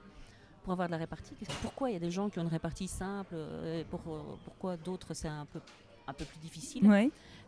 pour 0.64 0.74
avoir 0.74 0.88
de 0.88 0.92
la 0.94 0.98
répartie? 0.98 1.36
Pourquoi 1.62 1.92
il 1.92 1.94
y 1.94 1.98
a 1.98 2.00
des 2.00 2.12
gens 2.12 2.30
qui 2.30 2.40
ont 2.40 2.44
une 2.44 2.48
répartie 2.48 2.88
simple 2.88 3.34
euh, 3.36 3.82
et 3.82 3.84
pour, 3.84 4.02
euh, 4.08 4.22
pourquoi 4.44 4.78
d'autres 4.78 5.14
c'est 5.14 5.28
un 5.28 5.46
peu, 5.46 5.60
un 6.08 6.14
peu 6.14 6.26
plus 6.26 6.40
difficile? 6.40 6.84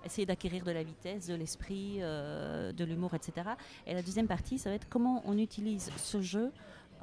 Essayer 0.05 0.25
d'acquérir 0.25 0.65
de 0.65 0.71
la 0.71 0.83
vitesse, 0.83 1.27
de 1.27 1.33
l'esprit, 1.33 1.99
euh, 2.01 2.73
de 2.73 2.83
l'humour, 2.83 3.13
etc. 3.13 3.31
Et 3.87 3.93
la 3.93 4.01
deuxième 4.01 4.27
partie, 4.27 4.59
ça 4.59 4.69
va 4.69 4.75
être 4.75 4.87
comment 4.89 5.23
on 5.25 5.37
utilise 5.37 5.89
ce 5.95 6.21
jeu 6.21 6.51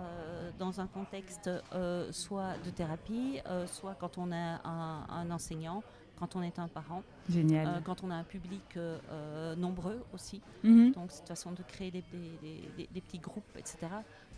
euh, 0.00 0.50
dans 0.58 0.80
un 0.80 0.86
contexte 0.86 1.48
euh, 1.72 2.10
soit 2.12 2.54
de 2.64 2.70
thérapie, 2.70 3.40
euh, 3.46 3.66
soit 3.66 3.94
quand 3.98 4.18
on 4.18 4.32
a 4.32 4.60
un, 4.64 5.06
un 5.08 5.30
enseignant, 5.30 5.82
quand 6.18 6.36
on 6.36 6.42
est 6.42 6.58
un 6.58 6.68
parent, 6.68 7.02
Génial. 7.28 7.82
quand 7.84 8.02
on 8.04 8.10
a 8.10 8.14
un 8.14 8.24
public 8.24 8.78
nombreux 9.56 10.04
aussi. 10.12 10.40
Mhm. 10.64 10.92
Donc, 10.92 11.10
cette 11.12 11.28
façon 11.28 11.52
de 11.52 11.62
créer 11.62 11.90
des, 11.90 12.04
des- 12.12 12.38
des- 12.42 12.68
des- 12.76 12.88
des 12.92 13.00
petits 13.00 13.18
groupes, 13.18 13.56
etc., 13.56 13.78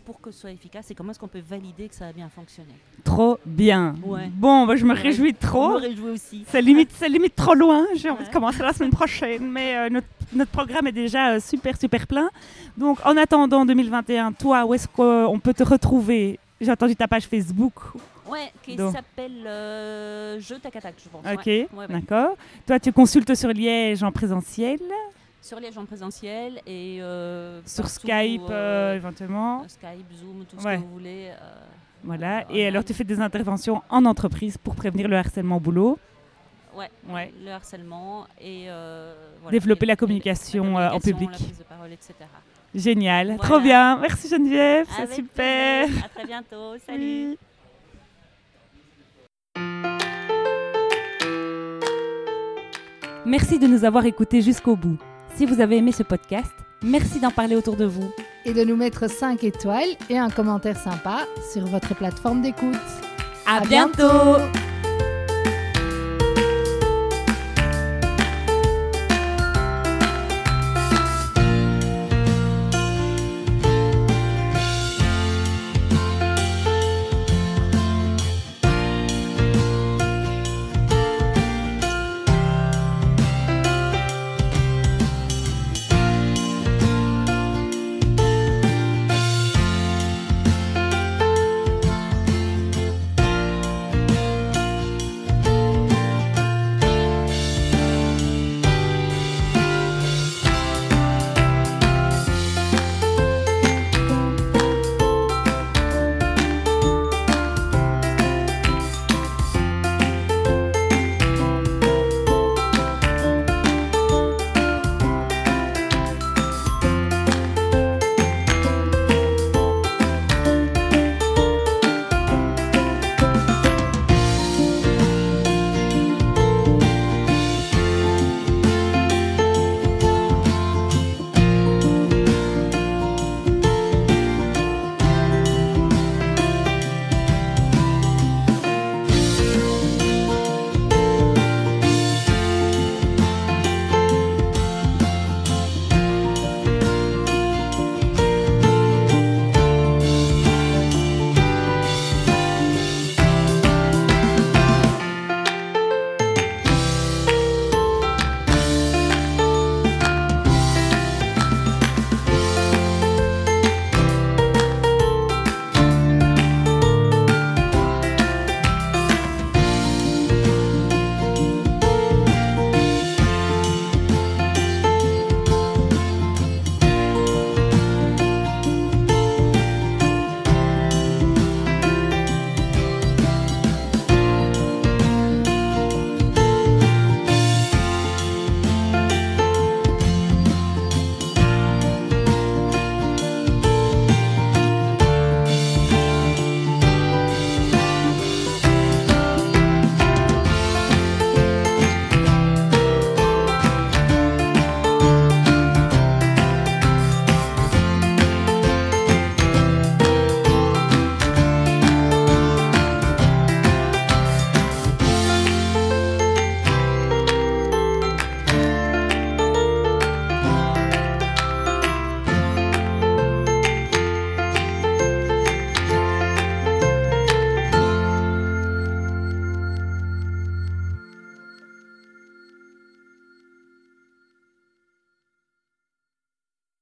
pour 0.05 0.19
que 0.21 0.31
ce 0.31 0.41
soit 0.41 0.51
efficace 0.51 0.89
et 0.91 0.95
comment 0.95 1.11
est-ce 1.11 1.19
qu'on 1.19 1.27
peut 1.27 1.43
valider 1.47 1.87
que 1.87 1.95
ça 1.95 2.07
a 2.07 2.11
bien 2.13 2.29
fonctionné. 2.29 2.73
Trop 3.03 3.37
bien. 3.45 3.95
Ouais. 4.03 4.29
Bon, 4.33 4.65
bah, 4.65 4.75
je 4.75 4.85
me 4.85 4.93
Ouais. 4.93 4.99
réjouis 5.01 5.35
Je 5.41 5.47
trop. 5.47 5.69
me 5.73 5.77
réjouis 5.77 6.09
aussi. 6.11 6.45
C'est 6.47 6.61
limite, 6.61 6.91
c'est 6.93 7.09
limite 7.09 7.35
trop 7.35 7.53
loin. 7.53 7.85
J'ai 7.95 8.09
envie 8.09 8.25
de 8.25 8.31
commencer 8.31 8.61
la 8.61 8.73
semaine 8.73 8.91
prochaine, 8.91 9.49
mais 9.51 9.75
euh, 9.75 9.89
notre, 9.89 10.07
notre 10.33 10.51
programme 10.51 10.87
est 10.87 10.91
déjà 10.91 11.31
euh, 11.33 11.39
super, 11.39 11.77
super 11.79 12.05
plein. 12.07 12.29
Donc, 12.77 12.99
en 13.05 13.15
attendant 13.17 13.65
2021, 13.65 14.33
toi, 14.33 14.65
où 14.65 14.73
est-ce 14.73 14.87
qu'on 14.87 15.39
peut 15.39 15.53
te 15.53 15.63
retrouver? 15.63 16.39
J'ai 16.61 16.71
entendu 16.71 16.95
ta 16.95 17.07
page 17.07 17.23
Facebook. 17.27 17.73
Ouais, 18.29 18.51
qui 18.63 18.77
s'appelle 18.77 19.45
euh, 19.45 20.39
Jeu 20.39 20.57
Tac 20.57 20.71
Tac, 20.81 20.95
je 21.03 21.09
pense. 21.09 21.25
Ok, 21.25 21.45
Ouais, 21.45 21.67
ouais, 21.73 21.79
ouais. 21.79 21.87
d'accord. 21.89 22.35
Toi, 22.65 22.79
tu 22.79 22.91
consultes 22.93 23.35
sur 23.35 23.49
Liège 23.49 24.01
en 24.01 24.11
présentiel, 24.13 24.79
Sur 25.43 25.59
Liège 25.59 25.77
en 25.77 25.83
présentiel 25.85 26.61
et 26.65 26.99
euh, 27.01 27.59
sur 27.65 27.89
Skype 27.89 28.43
euh, 28.49 28.93
euh, 28.93 28.95
éventuellement. 28.95 29.63
Skype, 29.67 30.09
Zoom, 30.17 30.45
tout 30.45 30.57
ce 30.57 30.63
que 30.63 30.75
vous 30.77 30.87
voulez. 30.87 31.31
Voilà. 32.01 32.45
Et 32.49 32.65
alors, 32.65 32.85
tu 32.85 32.93
fais 32.93 33.03
des 33.03 33.19
interventions 33.19 33.81
en 33.89 34.05
entreprise 34.05 34.57
pour 34.57 34.73
prévenir 34.73 35.09
le 35.09 35.17
harcèlement 35.17 35.57
au 35.57 35.59
boulot. 35.59 35.99
Ouais, 36.77 36.89
Ouais. 37.09 37.33
le 37.43 37.51
harcèlement 37.51 38.25
et 38.39 38.67
euh, 38.69 39.13
voilà, 39.41 39.51
Développer 39.51 39.83
et- 39.83 39.87
la 39.87 39.95
communication, 39.97 40.77
la 40.77 40.95
en 40.95 40.99
public. 41.01 41.29
La 41.29 41.37
prise 41.37 41.57
de 41.59 41.63
parole, 41.63 41.91
etc. 41.91 42.13
Génial. 42.73 43.27
Voilà. 43.35 43.43
Trop 43.43 43.59
bien. 43.59 43.97
Merci 43.99 44.29
Geneviève. 44.29 44.87
C'est 44.95 45.13
super. 45.13 45.85
plaisir. 45.87 46.05
À 46.05 46.09
très 46.09 46.25
bientôt. 46.33 46.77
Salut. 46.87 47.31
Oui. 47.31 47.37
Merci 53.25 53.57
de 53.59 53.67
nous 53.67 53.85
avoir 53.85 54.05
écoutés 54.05 54.41
jusqu'au 54.41 54.75
bout. 54.75 54.97
Si 55.35 55.45
vous 55.47 55.61
avez 55.61 55.77
aimé 55.77 55.91
ce 55.91 56.03
podcast, 56.03 56.53
merci 56.83 57.19
d'en 57.19 57.31
parler 57.31 57.55
autour 57.55 57.75
de 57.75 57.85
vous. 57.85 58.13
Et 58.45 58.53
de 58.53 58.63
nous 58.63 58.75
mettre 58.75 59.09
5 59.09 59.43
étoiles 59.43 59.89
et 60.09 60.17
un 60.17 60.29
commentaire 60.29 60.77
sympa 60.77 61.25
sur 61.51 61.65
votre 61.65 61.95
plateforme 61.95 62.41
d'écoute. 62.41 62.75
À, 63.47 63.61
bientôt 63.61 64.37